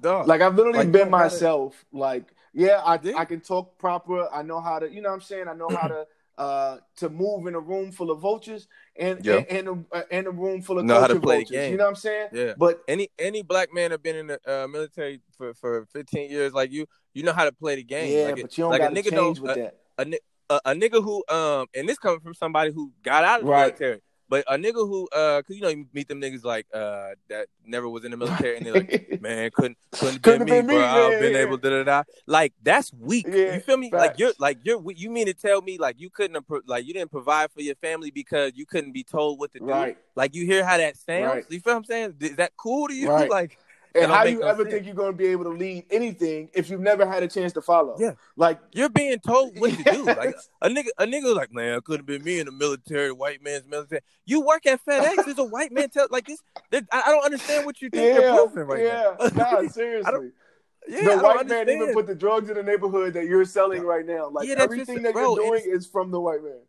[0.02, 0.28] Dog.
[0.28, 1.86] Like I've literally Like, been myself.
[1.94, 3.14] Like, yeah, I Yeah.
[3.18, 4.28] I can talk proper.
[4.34, 6.06] I know how to, you know, what I'm saying I know how to
[6.38, 8.68] uh to move in a room full of vultures
[8.98, 9.36] and Yeah.
[9.50, 11.52] and, and a, and a room full of Know how to play the vultures.
[11.52, 11.72] game.
[11.72, 12.28] You know what I'm saying?
[12.34, 12.54] Yeah.
[12.58, 16.54] But any any black man have been in the uh, military for, for 15 years
[16.54, 18.12] like you, you know how to play the game.
[18.18, 20.20] yeah, like but you don't like a got to nigga change don't- with uh, that.
[20.50, 23.46] a, a, a nigga who um and this coming from somebody who got out of
[23.46, 23.68] the Right.
[23.80, 24.02] military.
[24.28, 27.48] But a nigga who uh cause you know you meet them niggas like uh that
[27.66, 30.82] never was in the military and they're like, man, couldn't couldn't, Couldn't been me, been
[30.82, 30.86] bro.
[30.86, 31.40] I've yeah, been yeah.
[31.40, 32.04] able to da da da.
[32.26, 33.28] Like that's weak.
[33.30, 33.90] Yeah, you feel me?
[33.92, 36.94] Like you're like you're you mean to tell me like you couldn't have like you
[36.94, 39.66] didn't provide for your family because you couldn't be told what to do.
[39.66, 39.98] right.
[40.16, 41.26] Like you hear how that sounds.
[41.26, 41.46] Right.
[41.50, 42.16] You feel what I'm saying?
[42.20, 43.06] Is that cool to you?
[43.16, 43.30] Right.
[43.30, 43.58] Like
[43.96, 44.74] And how you no ever sense.
[44.74, 47.54] think you're going to be able to lead anything if you've never had a chance
[47.54, 47.96] to follow?
[48.00, 48.12] Yeah.
[48.36, 50.04] Like you're being told what to do.
[50.04, 53.12] Like a nigga, a nigga like, man, it could have been me in the military,
[53.12, 54.02] white man's military.
[54.26, 55.16] You work at FedEx.
[55.26, 56.42] There's a white man tell like this.
[56.74, 59.16] I I don't understand what you think yeah, you're proving right yeah.
[59.36, 59.62] now.
[59.62, 60.32] Nah, seriously.
[60.88, 64.06] yeah, the white man even put the drugs in the neighborhood that you're selling right
[64.06, 64.30] now.
[64.30, 66.60] Like Yeah, everything just- that bro, you're doing is from the white man.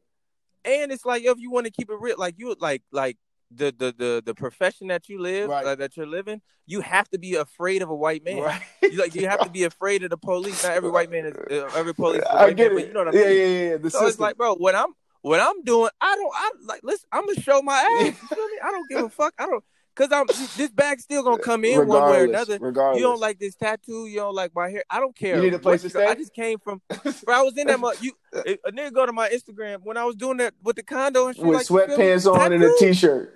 [0.65, 3.17] and it's like, yo, if you want to keep it real, like you like like
[3.51, 5.65] the the the the profession that you live, Right.
[5.65, 8.41] uh, that you're living, you have to be afraid of a white man.
[8.43, 8.63] Right.
[8.83, 10.63] You like you have to be afraid of the police.
[10.65, 12.23] Not every white man is uh, every police.
[12.23, 12.89] Is I get man, it.
[12.89, 13.23] You know what I mean?
[13.23, 13.77] yeah, yeah.
[13.77, 14.09] The So system.
[14.09, 14.89] it's like, bro, what I'm
[15.23, 18.07] what I'm doing, I don't I like listen, I'm gonna show my ass.
[18.07, 18.59] You feel me?
[18.65, 19.35] I don't give a fuck.
[19.39, 19.65] I don't
[19.97, 22.59] cause I'm this bag's still gonna come in one way or another.
[22.61, 23.01] regardless.
[23.01, 24.85] You don't like this tattoo, you don't like my hair.
[24.89, 25.35] I don't care.
[25.37, 26.07] You need a place to stay?
[26.07, 26.81] I just came from
[27.25, 29.97] bro, I was in that mu- you a a nigga go to my Instagram when
[29.97, 31.45] I was doing that with the condo and shit.
[31.45, 32.05] with like, you feel me?
[32.05, 32.87] sweatpants on and a Tattoo.
[32.87, 33.33] t-shirt.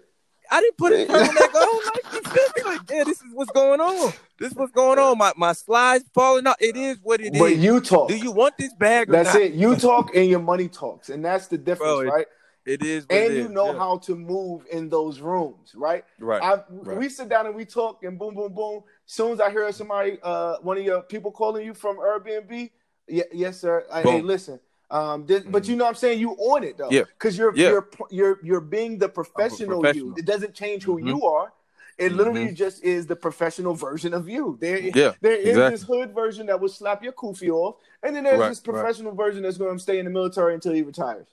[0.53, 1.81] I didn't put a turtleneck on.
[1.87, 2.63] Like, you feel me?
[2.77, 4.13] Like, yeah, this is what's going on.
[4.39, 5.17] This is what's going on.
[5.17, 6.57] My my slides falling out.
[6.61, 7.41] It is what it is.
[7.41, 8.09] But you talk.
[8.09, 9.43] Do you want this bag or That's not?
[9.45, 9.53] it.
[9.53, 12.27] You talk and your money talks, and that's the difference, Bro, it- right?
[12.67, 13.51] It is And it you is.
[13.51, 13.79] know Yeah.
[13.79, 16.05] how to move in those rooms, right?
[16.19, 16.43] Right.
[16.43, 16.99] I, right.
[16.99, 18.83] We sit down and we talk, and boom, boom, boom.
[19.07, 22.71] Soon as I hear somebody, uh, one of your people calling you from Airbnb,
[23.09, 23.87] yeah, yes, sir.
[23.91, 24.61] I, hey, listen.
[24.91, 26.19] Um, this, but you know what I'm saying?
[26.19, 27.05] You on it though, Yeah.
[27.05, 27.69] Because you're Yeah.
[27.71, 30.15] you're you're you're being the professional, you.
[30.17, 31.07] It doesn't change who Mhm.
[31.07, 31.53] you are.
[31.97, 34.57] It literally just is the professional version of you.
[34.61, 35.71] There, Yeah, there is exactly.
[35.71, 38.73] this hood version that will slap your kufi off, and then there's Right, this right.
[38.75, 41.29] professional version that's going to stay in the military until he retires.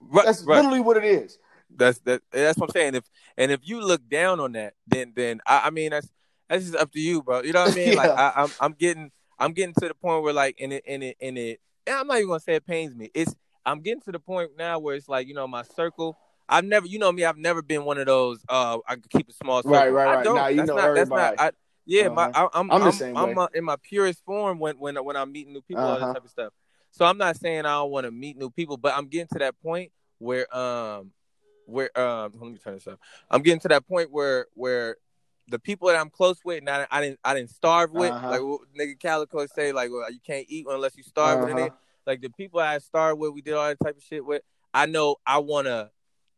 [0.00, 0.56] Right, That's right.
[0.56, 1.38] literally what it is.
[1.74, 2.22] That's that.
[2.32, 2.94] That's what I'm saying.
[2.94, 3.04] If
[3.36, 6.08] and if you look down on that, then then I, I mean that's
[6.48, 7.42] that's just up to you, bro.
[7.42, 7.94] You know what I mean?
[7.96, 11.02] Like I, I'm I'm getting I'm getting to the point where like and it and
[11.02, 11.60] it and it.
[11.86, 13.10] and I'm not even gonna say it pains me.
[13.14, 13.34] It's
[13.66, 16.16] I'm getting to the point now where it's like you know my circle.
[16.50, 18.38] I've never, you know me, I've never been one of those.
[18.48, 19.72] Uh, I could keep a small circle.
[19.72, 20.24] Right, right, right.
[20.24, 20.36] don't.
[20.36, 21.18] Nah, you that's know not, that's not.
[21.18, 21.38] everybody.
[21.38, 21.50] I,
[21.84, 23.34] yeah, my, I, I'm, I'm I'm, I'm, way.
[23.36, 26.06] uh, in my purest form when when when I'm meeting new people, all Uh-huh.
[26.06, 26.52] that type of stuff.
[26.90, 29.38] So I'm not saying I don't want to meet new people, but I'm getting to
[29.40, 31.12] that point where um
[31.66, 32.98] where um let me turn this up.
[33.30, 34.96] I'm getting to that point where where
[35.50, 38.28] the people that I'm close with, and I, I didn't I didn't starve with, Uh-huh.
[38.30, 41.54] like what nigga Calico say, like well, you can't eat unless you starve with a
[41.54, 41.68] Uh-huh.
[42.06, 44.42] Like the people I starved with, we did all that type of shit with.
[44.72, 45.90] I know I want to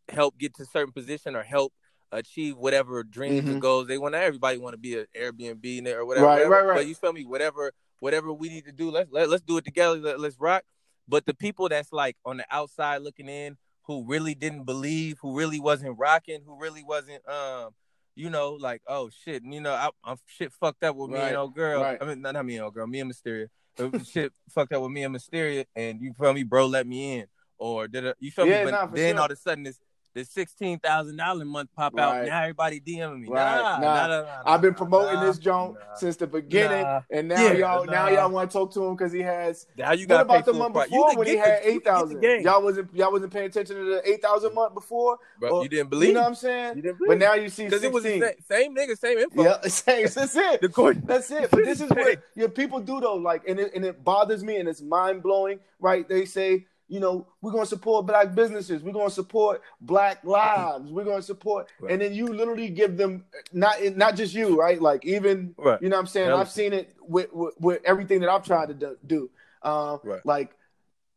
[0.09, 1.73] help get to certain position or help
[2.13, 3.53] achieve whatever dreams Mhm.
[3.53, 4.15] and goals they want.
[4.17, 6.27] Everybody want to be an Airbnb or whatever.
[6.27, 6.51] Right, whatever.
[6.51, 6.75] right, right.
[6.75, 7.25] But you feel me?
[7.25, 9.97] Whatever, whatever we need to do, let's let, let's do it together.
[9.97, 10.65] Let, let's rock.
[11.09, 15.37] But the people that's like on the outside looking in, who really didn't believe, who
[15.37, 17.71] really wasn't rocking, who really wasn't, um,
[18.15, 21.37] you know, like oh shit, you know, I, I'm shit fucked up with me and
[21.37, 21.83] old girl.
[21.83, 21.99] right.
[22.01, 23.47] I mean, not, not me and old girl, me and Mysteria.
[24.05, 26.67] Shit fucked up with me and Mysteria, and you feel me, bro?
[26.67, 27.27] Let me in,
[27.57, 28.71] or did you feel Yeah, me?
[28.71, 29.21] But nah, then sure.
[29.21, 29.79] all of a sudden this
[30.15, 32.21] this sixteen thousand dollar month pop Right.
[32.23, 32.27] out.
[32.27, 33.29] Now everybody DMing me.
[33.29, 33.61] Right.
[33.61, 34.07] Nah, Nah.
[34.07, 38.09] nah, nah, I've been promoting this joint since the beginning, and now Yeah, y'all now
[38.09, 39.67] y'all want to talk to him because he has.
[39.77, 42.23] Now you got about the month before when he had eight thousand?
[42.23, 45.69] Y'all, wasn't y'all wasn't paying attention to the eight thousand month before, bro, or- you
[45.69, 46.09] didn't believe.
[46.09, 46.95] you know what I'm saying?
[47.07, 49.43] But now you see because it was the same nigga, same info.
[49.45, 50.07] Yeah, same.
[50.13, 50.61] That's it.
[50.61, 50.99] The court.
[51.07, 51.51] That's it.
[51.51, 53.17] But this is what your people do though.
[53.17, 55.61] Like, and it, and it bothers me, and it's mind blowing.
[55.79, 56.09] Right?
[56.09, 58.83] They say, you know, we're gonna support black businesses.
[58.83, 60.91] We're gonna support black lives.
[60.91, 61.93] We're gonna support, Right.
[61.93, 64.83] and then you literally give them not not just you, right?
[64.83, 65.81] Like even Right.
[65.81, 66.31] you know what I'm saying.
[66.33, 68.97] I've seen it with, with with everything that I've tried to do.
[69.07, 69.31] do.
[69.63, 70.27] Um, Right.
[70.27, 70.51] Like,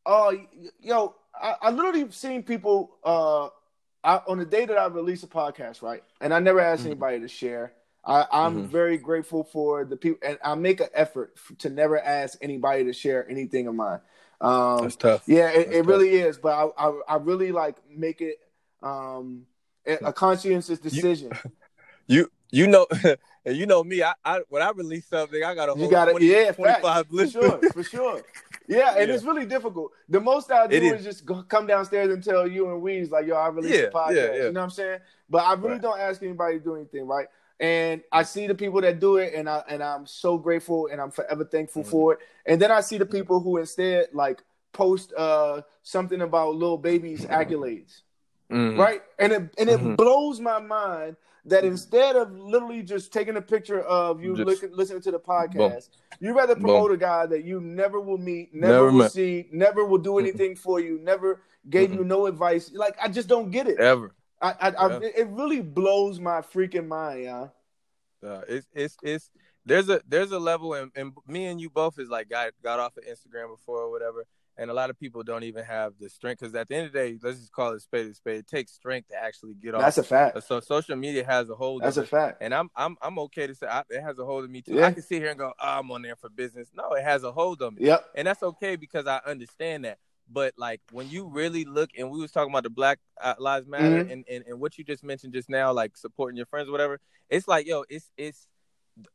[0.05, 0.38] oh,
[0.80, 3.47] yo, I, I literally seen people uh,
[4.03, 6.03] I, on the day that I released a podcast, right?
[6.21, 6.88] And I never asked Mhm.
[6.91, 7.74] anybody to share.
[8.05, 8.67] I, I'm Mhm.
[8.67, 12.93] very grateful for the people, and I make an effort to never ask anybody to
[12.93, 14.01] share anything of mine.
[14.44, 15.24] Um, That's tough.
[15.26, 18.39] yeah, it, it really is, but I, I, I really like make it
[18.82, 19.46] um,
[19.86, 21.32] a, conscientious decision.
[22.06, 22.86] You you know
[23.46, 24.04] and you know me.
[24.04, 26.52] I, I when I release something, I got a You whole got to 20, yeah,
[26.52, 28.22] 25 facts, for sure, for sure.
[28.68, 29.16] Yeah, and Yeah.
[29.16, 29.94] it's really difficult.
[30.10, 31.00] The most I do is.
[31.00, 31.06] is.
[31.06, 33.91] just go, come downstairs and tell you and Weez like, "Yo, I released Yeah, a
[33.91, 34.34] podcast." yeah, yeah.
[34.48, 35.00] You know what I'm saying?
[35.30, 35.82] But I really Right.
[35.82, 37.28] don't ask anybody to do anything, right?
[37.64, 40.99] And I see the people that do it, and I and I'm so grateful, and
[40.99, 41.88] I'm forever thankful Mhm.
[41.88, 42.20] for it.
[42.45, 44.43] And then I see the people who instead like
[44.74, 48.01] post uh something about Lil Baby's accolades
[48.51, 48.78] Mhm.
[48.78, 49.01] right?
[49.18, 49.95] And it and it Mhm.
[49.95, 54.76] blows my mind that instead of literally just taking a picture of you Just- looking,
[54.76, 55.89] listening to the podcast,
[56.20, 56.64] you rather Boom.
[56.64, 59.11] promote a guy that you never will meet, never, Never will met.
[59.14, 61.39] see, never will do anything for you, never
[61.70, 62.72] gave you no advice.
[62.74, 63.78] Like I just don't get it.
[63.80, 64.11] Ever.
[64.44, 67.52] I, I, I it really blows my freaking mind, y'all.
[68.24, 69.32] Uh, it's it's it's
[69.66, 72.80] there's a there's a level and, and me and you both is like got got
[72.80, 74.26] off of Instagram before or whatever,
[74.58, 76.94] and a lot of people don't even have the strength because at the end of
[76.94, 78.39] the day, let's just call it spade a spade.
[78.39, 79.82] It takes strength to actually get off.
[79.82, 80.44] That's a fact.
[80.44, 81.82] so social media has a hold.
[81.84, 82.38] That's of a fact.
[82.41, 84.76] And I'm I'm I'm okay to say I, it has a hold of me too.
[84.76, 84.88] Yeah.
[84.88, 86.70] I can sit here and go, oh, I'm on there for business.
[86.76, 88.06] No, it has a hold on me, Yep.
[88.16, 90.00] and that's okay because I understand that.
[90.34, 93.68] But like when you really look, and we was talking about the Black uh, Lives
[93.68, 94.12] Matter, Mhm.
[94.12, 97.00] and, and and what you just mentioned just now, like supporting your friends, or whatever.
[97.30, 98.48] It's like yo, it's it's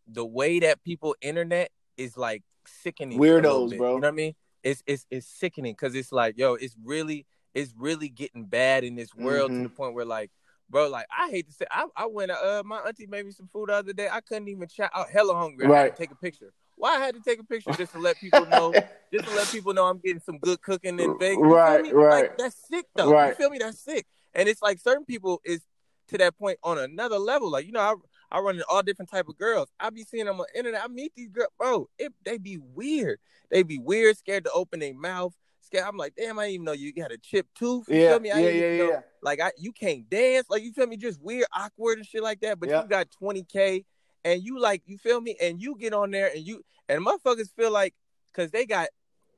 [0.06, 3.18] the way that people internet is like sickening.
[3.18, 3.94] Weirdos, bro.
[3.96, 4.34] You know what I mean?
[4.62, 8.94] It's it's it's sickening because it's like yo, it's really it's really getting bad in
[8.94, 9.56] this world Mhm.
[9.56, 10.30] to the point where like
[10.70, 12.30] bro, like I hate to say, I, I went.
[12.30, 14.08] Uh, my auntie made me some food the other day.
[14.10, 14.90] I couldn't even chat.
[14.94, 15.66] Was hella hungry.
[15.66, 15.96] Right.
[15.96, 16.52] take a picture.
[16.78, 18.72] Why I had to take a picture just to let people know,
[19.12, 21.36] just to let people know I'm getting some good cooking in Vegas.
[21.38, 21.92] You Right, feel me?
[21.92, 22.22] right.
[22.22, 23.10] Like, that's sick though.
[23.10, 23.28] Right.
[23.30, 23.58] You feel me?
[23.58, 24.06] That's sick.
[24.34, 25.62] And it's like certain people is
[26.08, 27.50] to that point on another level.
[27.50, 27.94] Like you know, I
[28.30, 29.68] I run into all different type of girls.
[29.80, 30.82] I be seeing them on the internet.
[30.84, 31.88] I meet these girls, bro.
[31.98, 33.18] It, they be weird.
[33.50, 35.34] They be weird, scared to open their mouth.
[35.62, 35.84] Scared.
[35.86, 37.86] I'm like, damn, I didn't even know you got a chip tooth.
[37.88, 38.30] You Yeah, feel me?
[38.30, 39.00] I yeah, yeah, know- yeah.
[39.22, 40.46] Like I, you can't dance.
[40.48, 40.96] Like you feel me?
[40.96, 42.60] Just weird, awkward and shit like that.
[42.60, 42.82] But Yeah.
[42.82, 43.84] you got 20k,
[44.24, 45.36] and you like, you feel me?
[45.40, 47.94] And you get on there, and you and motherfuckers feel like,
[48.34, 48.88] cause they got,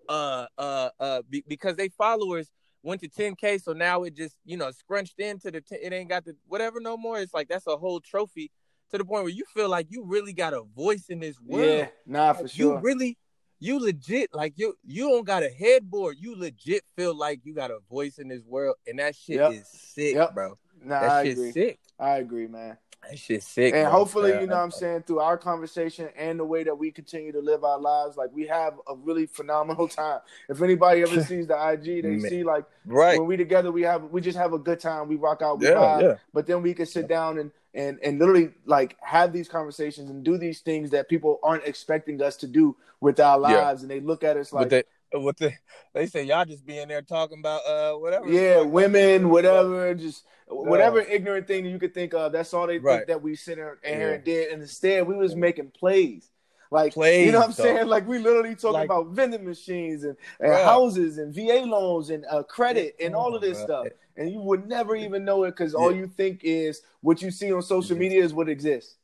[0.09, 2.51] uh, uh, uh, be, because they followers
[2.83, 6.09] went to 10k, so now it just you know scrunched into the, 10, it ain't
[6.09, 7.19] got the whatever no more.
[7.21, 8.51] It's like that's a whole trophy
[8.91, 11.65] to the point where you feel like you really got a voice in this world.
[11.79, 12.75] Yeah, nah, for Like, sure.
[12.77, 13.19] You really,
[13.61, 16.17] you legit like you you don't got a headboard.
[16.19, 19.53] You legit feel like you got a voice in this world, and that shit Yep.
[19.53, 20.35] is sick, Yep.
[20.35, 20.59] bro.
[20.83, 21.53] nah, That I shit's agree.
[21.53, 21.81] sick.
[21.99, 22.79] I agree, man.
[23.09, 23.75] That shit's sick.
[23.75, 23.91] and bro.
[23.91, 24.41] hopefully, Yeah.
[24.43, 27.41] you know what I'm saying, through our conversation and the way that we continue to
[27.41, 30.21] live our lives, like we have a really phenomenal time.
[30.49, 32.21] If anybody ever sees the IG, they Man.
[32.21, 33.19] see like right.
[33.19, 35.09] when we together, we have we just have a good time.
[35.09, 36.15] We rock out, we Yeah, vibe, yeah.
[36.33, 40.23] but then we can sit down and and and literally like have these conversations and
[40.25, 43.63] do these things that people aren't expecting us to do with our Yeah.
[43.63, 44.83] lives, and they look at us like, but they,
[45.13, 45.53] what the,
[45.95, 48.29] they say y'all just be in there talking about uh whatever.
[48.29, 52.33] yeah, women, whatever, just whatever ignorant thing you could think of.
[52.33, 52.97] That's all they Right.
[52.99, 54.17] think that we sit here and, Yeah.
[54.19, 54.53] did.
[54.53, 56.29] And instead, we was making plays.
[56.73, 57.65] Like Plays, you know what I'm though.
[57.65, 57.87] saying?
[57.89, 60.65] Like we literally talking Like- about vending machines and, and Bruh.
[60.65, 63.89] houses and VA loans and uh, credit and all of this stuff.
[64.17, 67.53] And you would never even know it because all you think is what you see
[67.53, 68.01] on social Yeah.
[68.01, 68.95] media is what exists.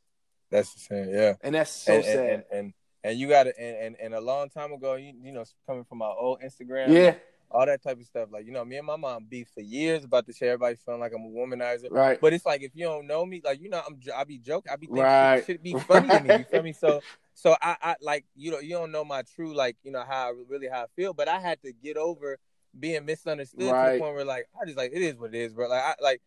[0.49, 1.09] That's the same.
[1.11, 1.35] Yeah.
[1.43, 2.17] And that's so and, sad.
[2.19, 2.73] And, and and
[3.11, 5.99] you got to and, and and a long time ago, you you know, coming from
[5.99, 6.93] my old Instagram.
[6.93, 7.15] yeah.
[7.51, 8.29] all that type of stuff.
[8.33, 10.41] Like you know, me and my mom beef for years about this.
[10.43, 12.21] Everybody feeling like I'm a womanizer, Right.
[12.21, 14.73] but it's like if you don't know me, like you know, I'm I be joking,
[14.73, 15.39] I be thinking Right.
[15.39, 16.39] shit, shit be funny to me.
[16.39, 16.73] You feel me?
[16.73, 17.01] So
[17.35, 20.29] so I, I like you know you don't know my true like you know how
[20.29, 22.39] I really how I feel, but I had to get over
[22.79, 25.53] being misunderstood to the point where like I just like it is what it is,
[25.55, 25.69] bro.
[25.69, 26.21] Like I like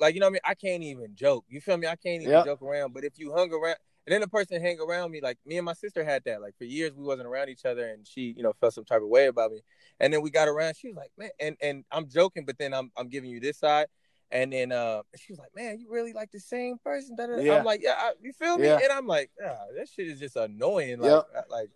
[0.00, 0.40] like you know what I mean.
[0.44, 1.44] I can't even joke.
[1.48, 1.86] You feel me?
[1.86, 2.44] I can't even Yep.
[2.44, 2.92] joke around.
[2.94, 3.76] But if you hung around.
[4.08, 6.40] And then the person hang around me, like me and my sister had that.
[6.40, 9.02] Like for years we wasn't around each other, and she, you know, felt some type
[9.02, 9.62] of way about me.
[9.98, 10.76] And then we got around.
[10.76, 13.58] She was like, "Man," and and I'm joking, but then I'm I'm giving you this
[13.58, 13.88] side.
[14.30, 17.34] And then uh, she was like, "Man, you really like the same person?" Da, da,
[17.34, 17.58] da." Yeah.
[17.58, 18.78] I'm like, "Yeah, I, you feel me?" Yeah.
[18.80, 21.26] And I'm like, "Yeah, that shit is just annoying." Like, Yep.
[21.36, 21.70] I- like,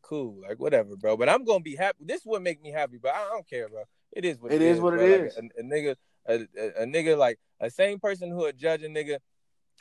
[0.00, 1.18] cool, like whatever, bro.
[1.18, 1.98] But I'm gonna be happy.
[2.00, 3.82] This would make me happy, but I don't care, bro.
[4.12, 5.06] It is what It is what it bro.
[5.06, 5.36] Like, is.
[5.36, 5.96] a, a nigga,
[6.26, 9.18] a, a, a nigga like a same person who would judge a nigga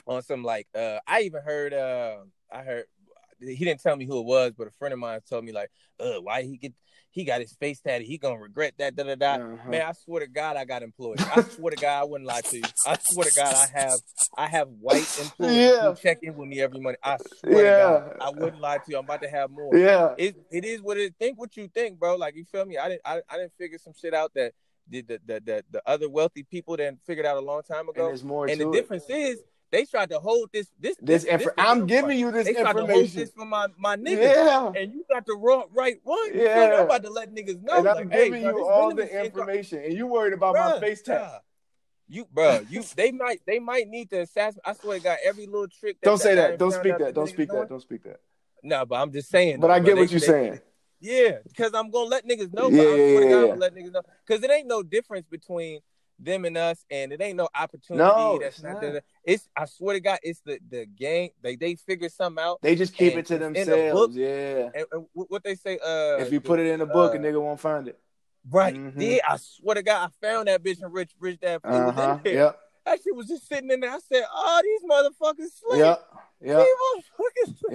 [0.07, 0.67] on some like.
[0.75, 1.73] uh I even heard.
[1.73, 2.17] uh
[2.51, 2.85] I heard.
[3.39, 5.69] He didn't tell me who it was, but a friend of mine told me like,
[5.99, 6.73] "Uh, why he get
[7.11, 8.07] he got his face tatted?
[8.07, 9.33] He gonna regret that." Da da da.
[9.35, 9.69] Uh-huh.
[9.69, 11.19] Man, I swear to God, I got employed.
[11.19, 12.63] I swear to God, I wouldn't lie to you.
[12.85, 13.99] I swear to God, I have
[14.37, 15.89] I have white employees Yeah.
[15.89, 16.97] who check in with me every month.
[17.03, 17.71] I swear Yeah.
[17.71, 18.97] to God, I wouldn't lie to you.
[18.97, 19.75] I'm about to have more.
[19.75, 20.13] Yeah.
[20.17, 21.13] It it is what it.
[21.19, 22.15] Think what you think, bro.
[22.15, 22.77] Like you feel me?
[22.77, 24.53] I didn't I, I didn't figure some shit out that
[24.89, 28.07] the the, the the other wealthy people then figured out a long time And ago.
[28.07, 28.73] there's more And the it.
[28.73, 32.53] difference is they tried to hold this this This, inf- I'm giving you this They
[32.53, 33.19] tried to hold information.
[33.21, 34.21] this for my my niggas.
[34.36, 34.71] Yeah.
[34.75, 36.17] And you got the wrong right one.
[36.27, 36.45] You feel me?
[36.45, 36.75] Yeah.
[36.79, 37.77] I'm about to let niggas know.
[37.79, 40.53] And I'm like, hey, giving bro, you this all the information, and you worried about
[40.55, 41.21] my Bruh, face tag.
[41.21, 41.39] bruh.
[42.09, 44.61] You, bro, you they might they might need to assassinate.
[44.65, 45.97] I swear to God, every little trick.
[46.03, 46.51] Don't say that.
[46.51, 46.59] That.
[46.59, 47.13] Don't speak that.
[47.15, 47.69] Don't speak that.
[47.69, 48.19] Don't speak that.
[48.61, 49.59] No, but I'm just saying.
[49.59, 50.59] But though, I bro, get they- what you're they- saying.
[51.04, 52.70] Yeah, because I'm gonna let niggas know.
[52.70, 53.47] Yeah, but yeah, swear to God, yeah, I'm yeah.
[53.49, 54.01] gonna let niggas know.
[54.26, 55.82] Because it ain't no difference between
[56.18, 58.04] them and us, and it ain't no opportunity.
[58.04, 58.82] No, that's it's not.
[58.82, 59.04] not.
[59.26, 59.49] It's.
[59.56, 61.32] I swear to God, it's the the game.
[61.41, 62.62] They they figure something out.
[62.62, 63.91] They just keep And it to it's in a themselves.
[63.93, 64.12] book.
[64.14, 64.70] Yeah.
[64.74, 65.78] And, and what they say?
[65.86, 67.99] Uh, if you the- put it in a book, uh, a nigga won't find it.
[68.49, 68.93] right, Mhm.
[68.97, 69.20] yeah.
[69.28, 71.60] I swear to God, I found that bitch in Rich Rich Dad.
[71.66, 72.18] Uh was huh.
[72.18, 72.34] in there.
[72.45, 72.60] Yep.
[72.86, 73.91] That shit was just sitting in there.
[73.91, 75.80] I said, "Oh, these motherfuckers sleep.
[75.80, 76.06] Yep.
[76.43, 76.67] These Yep.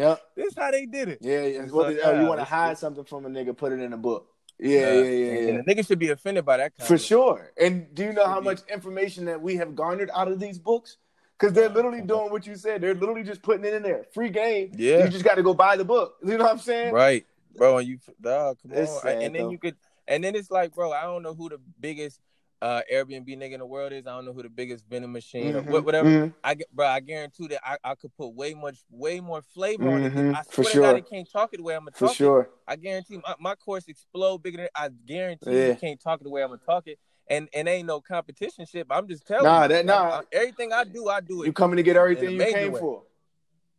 [0.02, 1.42] motherfuckers This how they did it." Yeah.
[1.44, 1.66] yeah.
[1.66, 3.56] So, What oh, yeah, you want to hide it's- something from a nigga?
[3.56, 4.28] Put it in a book.
[4.60, 4.92] Yeah.
[4.92, 5.02] Yeah.
[5.02, 5.10] Yeah.
[5.40, 5.48] Yeah.
[5.50, 6.76] and the nigga should be offended by that.
[6.76, 7.52] Kind For of sure.
[7.60, 8.44] And do you know how be.
[8.46, 10.96] much information that we have garnered out of these books?
[11.38, 12.80] Because they're literally doing what you said.
[12.80, 14.04] They're literally just putting it in there.
[14.12, 14.72] Free game.
[14.76, 15.04] Yeah.
[15.04, 16.16] You just got to go buy the book.
[16.24, 16.92] You know what I'm saying?
[16.92, 17.24] Right,
[17.56, 17.78] bro.
[17.78, 19.02] And you, dog, come It's on.
[19.02, 19.50] sad, and then though.
[19.50, 19.76] you could,
[20.08, 22.20] and then it's like, bro, I don't know who the biggest
[22.60, 24.06] uh Airbnb nigga in the world is.
[24.06, 26.08] I don't know who the biggest vending machine or Mhm, wha- whatever.
[26.08, 26.34] mhm.
[26.42, 26.86] I get, bro.
[26.86, 30.12] I guarantee that I, I could put way much, way more flavor on it.
[30.12, 30.82] Mhm, I for swear to sure.
[30.82, 32.14] God, they can't talk it the way I'm gonna For talk it.
[32.16, 32.50] sure.
[32.66, 35.68] I guarantee my, my course explode bigger than I guarantee Yeah.
[35.68, 36.98] you can't talk it the way I'm gonna talk it.
[37.30, 38.88] And and ain't no competition shit.
[38.88, 39.68] But I'm just telling Nah, you.
[39.68, 39.94] that- nah.
[39.94, 41.46] I- I- everything I do, I do it.
[41.46, 42.80] You coming to get everything you came way.
[42.80, 43.02] for.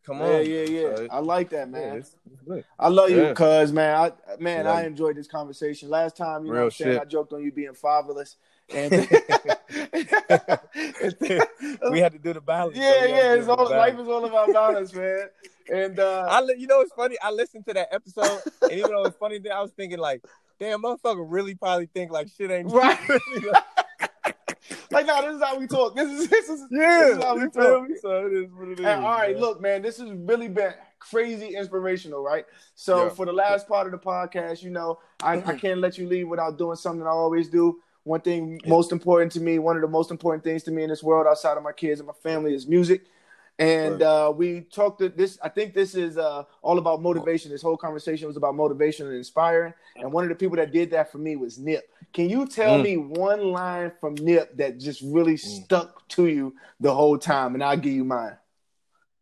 [0.06, 0.96] Come on, yeah, yeah.
[0.96, 1.98] So it- I like that, yeah, man.
[1.98, 2.16] it's,
[2.48, 2.68] it's.
[2.80, 3.34] I love you, Yeah.
[3.34, 3.96] cuz man.
[3.96, 5.90] I man, Love I enjoyed this conversation.
[5.90, 7.00] Last time, you know Real what I'm saying.
[7.00, 8.38] I joked on you being fatherless.
[8.74, 8.92] And
[11.92, 12.78] we had to do the balance.
[12.78, 15.28] Yeah, had yeah, it's all life is all about balance, man.
[15.72, 17.18] And uh I, you know, it's funny.
[17.22, 20.24] I listened to that episode, and even though it's funny, that I was thinking like,
[20.60, 22.98] damn, motherfucker really probably think like shit ain't Right.
[23.44, 23.64] Like,
[24.92, 25.96] like no, this is how we talk.
[25.96, 27.88] This is this is yeah, this is how we talk.
[28.02, 28.86] So it is what it is.
[28.86, 29.42] And, all right, man.
[29.42, 32.46] look, man, this has really been crazy inspirational, right?
[32.76, 33.10] So Yeah.
[33.10, 36.28] for the last part of the podcast, you know, I, I can't let you leave
[36.28, 37.80] without doing something I always do.
[38.10, 38.70] One thing Yeah.
[38.70, 41.28] most important to me, one of the most important things to me in this world
[41.28, 43.04] outside of my kids and my family is music.
[43.60, 44.02] And Right.
[44.02, 45.38] uh, we talked to this.
[45.44, 47.52] I think this is uh, all about motivation.
[47.52, 49.74] This whole conversation was about motivation and inspiring.
[49.96, 51.84] And one of the people that did that for me was Nip.
[52.12, 52.84] Can you tell Mm.
[52.84, 57.54] me one line from Nip that just really stuck to you the whole time?
[57.54, 58.38] And I'll give you mine.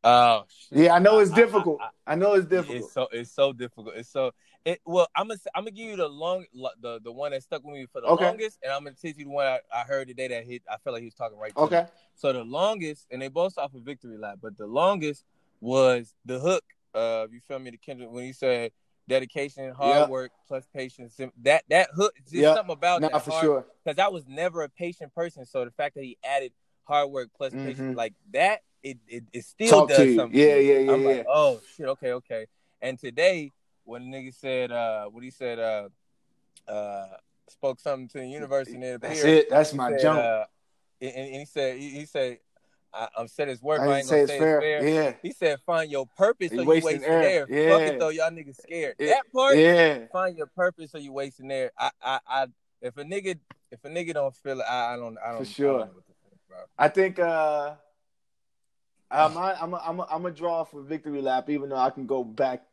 [0.04, 0.78] Oh, shit.
[0.78, 1.82] Yeah, I know it's I- I- difficult.
[2.06, 2.78] I, know it's difficult.
[2.86, 3.96] It's so it's so difficult.
[3.96, 4.32] It's so
[4.68, 4.82] it.
[4.86, 6.46] Well, I'm gonna I'm gonna give you the long
[6.82, 8.26] the the one that stuck with me for the Okay.
[8.26, 10.64] longest, and I'm gonna teach you the one I, I heard today that hit.
[10.70, 11.56] I felt like he was talking right.
[11.56, 11.66] To me.
[11.68, 11.86] okay.
[12.16, 15.24] So the longest, and they both off of Victory Lap, but the longest
[15.62, 16.64] was the hook.
[16.94, 17.72] Uh, you feel me?
[17.72, 18.72] The Kendrick when he said
[19.08, 21.20] dedication, hard work plus patience.
[21.44, 23.66] That that hook, just something about Nah, that for hard, sure.
[23.86, 26.52] Because I was never a patient person, so the fact that he added
[26.84, 27.64] hard work plus Mhm.
[27.64, 30.38] patience, like that, it it, it still Talk does something.
[30.40, 31.10] Yeah, yeah, yeah, I'm yeah.
[31.10, 32.48] like, oh shit, okay, okay.
[32.82, 33.52] And today,
[33.88, 35.88] when the nigga said, uh, what he said, uh,
[36.70, 37.08] uh,
[37.50, 39.16] spoke something to the universe and it appeared.
[39.16, 39.50] That's it.
[39.50, 40.20] That's my said, jump.
[40.20, 40.44] uh,
[41.02, 42.40] and, and he said, he, he said,
[42.94, 43.80] I, I'm said his work.
[43.82, 44.58] I, I ain't say gonna it's say fair.
[44.58, 45.04] it's fair.
[45.04, 45.14] Yeah.
[45.22, 47.24] He said, find your purpose so you wasting air.
[47.24, 47.48] air.
[47.50, 47.70] Yeah.
[47.70, 48.96] Fuck it though, y'all niggas scared.
[49.00, 50.00] It- that part, Yeah.
[50.12, 51.72] find your purpose so you wasting air.
[51.80, 52.48] I, I, I,
[52.82, 53.40] if a nigga,
[53.72, 55.68] if a nigga don't feel it, I, I don't, I don't, For sure.
[55.68, 56.58] I don't know what think, bro.
[56.78, 57.76] I think uh
[59.10, 62.64] I'm I'm I'm I'm a draw for victory lap, even though I can go back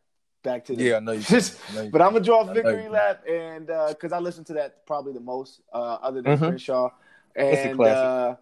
[0.44, 1.20] back to the Yeah, I know you.
[1.36, 4.44] Just- I know you- But I'm gonna draw a victory lap, and because I listen
[4.44, 6.48] to that probably the most, uh, other than Mhm.
[6.48, 6.90] Crenshaw,
[7.34, 8.38] It's a and classic.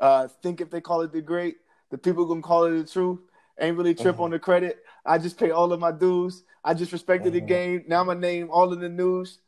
[0.00, 1.56] uh, uh, think if they call it the great,
[1.88, 3.20] the people gonna call it the truth.
[3.58, 4.24] Ain't really trip Mhm.
[4.24, 4.84] on the credit.
[5.06, 6.42] I just pay all of my dues.
[6.62, 7.46] I just respected the Mhm.
[7.46, 7.84] game.
[7.88, 9.38] Now my name all in the news.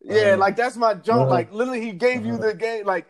[0.00, 0.38] Yeah, Mhm.
[0.38, 1.26] like that's my joke.
[1.26, 1.30] Mhm.
[1.30, 2.42] Like literally, he gave you Mhm.
[2.42, 2.86] the game.
[2.86, 3.06] Like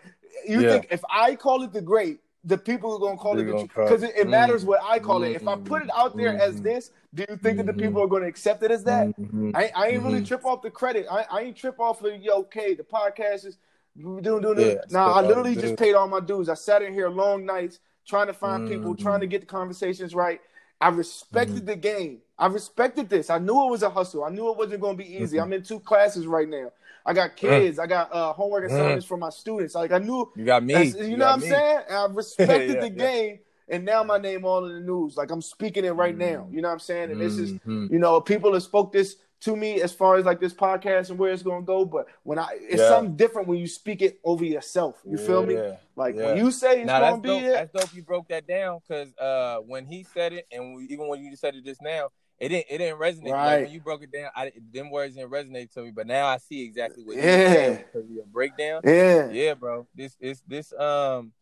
[0.49, 0.71] you Yeah.
[0.71, 3.51] think if I call it the great, the people are gonna call They it the
[3.53, 5.33] gonna truth call because it- it, matters what I call it.
[5.33, 6.63] If I put it out there as Mhm.
[6.63, 9.09] this, do you think that the people are gonna accept it as that?
[9.19, 9.51] Mhm.
[9.55, 10.29] I, I ain't really Mhm.
[10.29, 11.07] trip off the credit.
[11.11, 13.59] I, I ain't trip off of yo, okay, the podcast is
[14.01, 16.49] doing doing Yeah, Nah, I literally just paid all my dues.
[16.49, 18.99] I sat in here long nights trying to find people, Mhm.
[19.01, 20.41] trying to get the conversations right.
[20.81, 21.67] I respected Mm-hmm.
[21.67, 22.23] the game.
[22.39, 23.31] I respected this.
[23.31, 24.23] I knew it was a hustle.
[24.23, 25.41] I knew it wasn't going to be easy.
[25.41, 26.71] I'm in two classes right now.
[27.09, 27.79] I got kids.
[27.79, 28.73] I got uh, homework Mm.
[28.75, 29.75] assignments for my students.
[29.77, 30.75] Like I knew You got me.
[30.75, 31.81] that's- you, know what I'm saying?
[31.89, 33.11] And I respected Yeah, the yeah.
[33.11, 33.39] game,
[33.69, 35.17] and now my name all in the news.
[35.17, 36.49] Like I'm speaking it right now.
[36.51, 36.55] Mm.
[36.55, 37.13] You know what I'm saying?
[37.13, 37.91] And this is, Mhm.
[37.91, 41.19] you know, people have spoke this to me as far as like this podcast and
[41.19, 41.85] where it's gonna go.
[41.85, 42.89] But when I, it's Yeah.
[42.89, 45.01] something different when you speak it over yourself.
[45.05, 45.57] You feel me?
[45.95, 47.43] Like when you say it's Now gonna be dope.
[47.43, 47.53] it.
[47.53, 47.95] That's dope.
[47.95, 51.37] You broke that down because uh, when he said it, and we, even when you
[51.37, 53.25] said it just now, it didn't it didn't resonate.
[53.31, 53.63] Like Right.
[53.65, 55.91] when you broke it down, I them words didn't resonate to me.
[55.91, 57.23] But now I see exactly what Yeah.
[57.23, 58.83] you're saying because of your breakdown.
[58.85, 59.31] Yeah.
[59.31, 59.87] Yeah, bro.
[59.95, 61.33] This is this um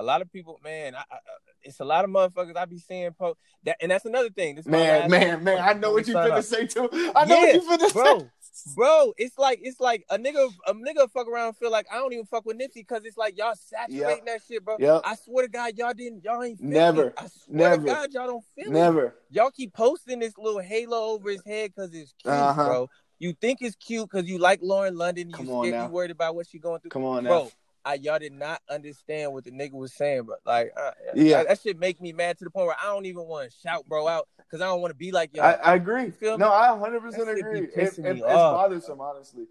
[0.00, 0.94] a lot of people, man.
[0.94, 1.18] I, I,
[1.62, 4.54] it's a lot of motherfuckers I be seeing post that, and that's another thing.
[4.56, 5.58] This is Man, man, man!
[5.58, 6.44] I know what you finna off.
[6.44, 6.88] say too.
[7.14, 8.18] I know Yeah, what you finna bro.
[8.20, 8.74] say.
[8.74, 11.96] Bro, it's like it's like a nigga a nigga fuck around and feel like I
[11.96, 14.76] don't even fuck with Nipsey because it's like y'all saturating that shit, bro.
[14.78, 15.02] Yep.
[15.04, 17.08] I swear to God, y'all didn't y'all ain't Never.
[17.08, 17.14] it.
[17.16, 17.82] I swear Never.
[17.82, 18.72] to God, y'all don't feel it.
[18.72, 19.14] Never.
[19.30, 22.64] Y'all keep posting this little halo over his head because it's cute, Uh-huh.
[22.64, 22.90] bro.
[23.18, 25.28] You think it's cute because you like Lauren London.
[25.28, 25.86] You Come on scared, now.
[25.86, 26.90] you worried about what she going through.
[26.90, 27.48] Come on now.
[27.84, 30.36] I, y'all did not understand what the nigga was saying, bro.
[30.44, 31.38] Like, uh, Yeah.
[31.38, 33.56] that, that shit make me mad to the point where I don't even want to
[33.56, 35.44] shout, bro, out because I don't want to be like y'all.
[35.46, 36.12] I, I agree.
[36.20, 36.36] You?
[36.36, 37.68] No, I 100 percent That shit be agree.
[37.68, 39.46] It, it- it's bothersome, honestly.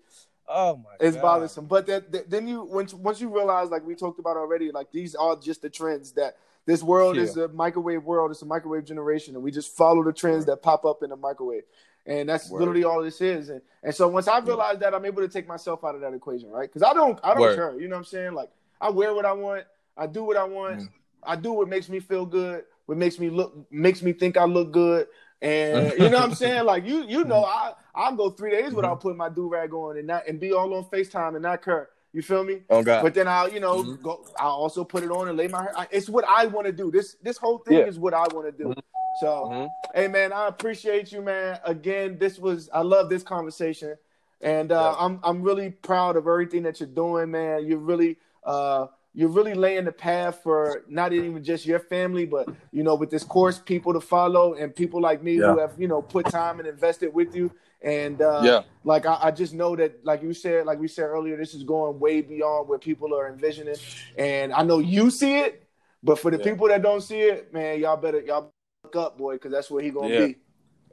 [0.47, 1.21] oh my It's God.
[1.23, 1.65] bothersome.
[1.65, 4.91] But that, that- then you once once you realize, like we talked about already, like
[4.91, 7.23] these are just the trends that this world Yeah.
[7.23, 8.29] is a microwave world.
[8.29, 11.15] It's a microwave generation, and we just follow the trends that pop up in the
[11.15, 11.63] microwave.
[12.09, 12.59] And that's Word.
[12.61, 13.49] literally all this is.
[13.49, 16.13] And, and so once I realize that, I'm able to take myself out of that
[16.13, 16.67] equation, right?
[16.67, 17.55] Because I don't, I don't Word.
[17.55, 17.79] care.
[17.79, 18.33] You know what I'm saying?
[18.33, 18.49] Like
[18.81, 19.65] I wear what I want.
[19.95, 20.79] I do what I want.
[20.79, 20.89] Mm.
[21.23, 22.63] I do what makes me feel good.
[22.87, 25.07] What makes me look, makes me think I look good.
[25.41, 26.65] And you know what I'm saying?
[26.65, 29.97] Like you, you know, I I'll go three days without putting my do rag on
[29.97, 31.89] and not and be all on Facetime and not care.
[32.11, 32.63] You feel me?
[32.71, 33.03] Oh God.
[33.03, 34.01] But then I'll, you know, Mhm.
[34.01, 34.25] go.
[34.39, 35.73] I'll also put it on and lay my hair.
[35.77, 36.89] I, it's what I want to do.
[36.89, 37.85] This this whole thing Yeah.
[37.85, 38.73] is what I want to do.
[39.19, 39.71] So, Mhm.
[39.93, 41.59] hey man, I appreciate you, man.
[41.65, 43.97] Again, this was I love this conversation,
[44.39, 44.95] and uh, Yeah.
[44.97, 47.67] I'm I'm really proud of everything that you're doing, man.
[47.67, 52.47] You're really uh you're really laying the path for not even just your family, but
[52.71, 55.51] you know, with this course, people to follow and people like me Yeah.
[55.51, 57.51] who have you know put time and invested with you.
[57.81, 58.63] And uh, Yeah.
[58.85, 61.63] like I, I just know that, like you said, like we said earlier, this is
[61.63, 63.77] going way beyond where people are envisioning.
[64.17, 65.67] And I know you see it,
[66.03, 66.43] but for the Yeah.
[66.45, 68.51] people that don't see it, man, y'all better y'all
[68.95, 70.27] up, boy, because that's where he gonna Yeah.
[70.27, 70.37] be.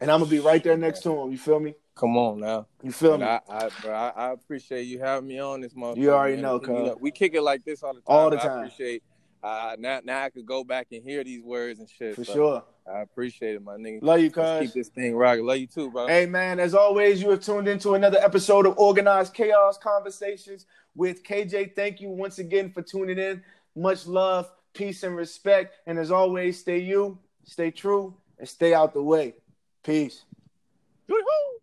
[0.01, 1.31] And I'm gonna be right there next to him.
[1.33, 1.75] You feel me?
[1.95, 2.67] Come on now.
[2.83, 3.29] You feel And me?
[3.29, 5.97] I, I, bro, I, I appreciate you having me on this month.
[5.97, 6.95] You already know, cuz.
[7.01, 8.05] we kick it like this all the time.
[8.07, 8.59] All the I time.
[8.59, 9.03] appreciate.
[9.43, 12.15] Uh, now, now I could go back and hear these words and shit.
[12.17, 12.65] For so sure.
[12.93, 14.01] I appreciate it, my nigga.
[14.03, 14.61] Love you, cuz.
[14.61, 15.47] keep this thing rocking.
[15.47, 16.07] Love you too, bro.
[16.07, 21.23] Hey man, as always, you have tuned into another episode of Organized Chaos Conversations with
[21.25, 21.75] KJ.
[21.75, 23.43] Thank you once again for tuning in.
[23.75, 25.75] Much love, peace, and respect.
[25.87, 29.35] And as always, stay you, stay true, and stay out the way.
[29.83, 30.25] Peace.
[31.09, 31.59] Woo-hoo.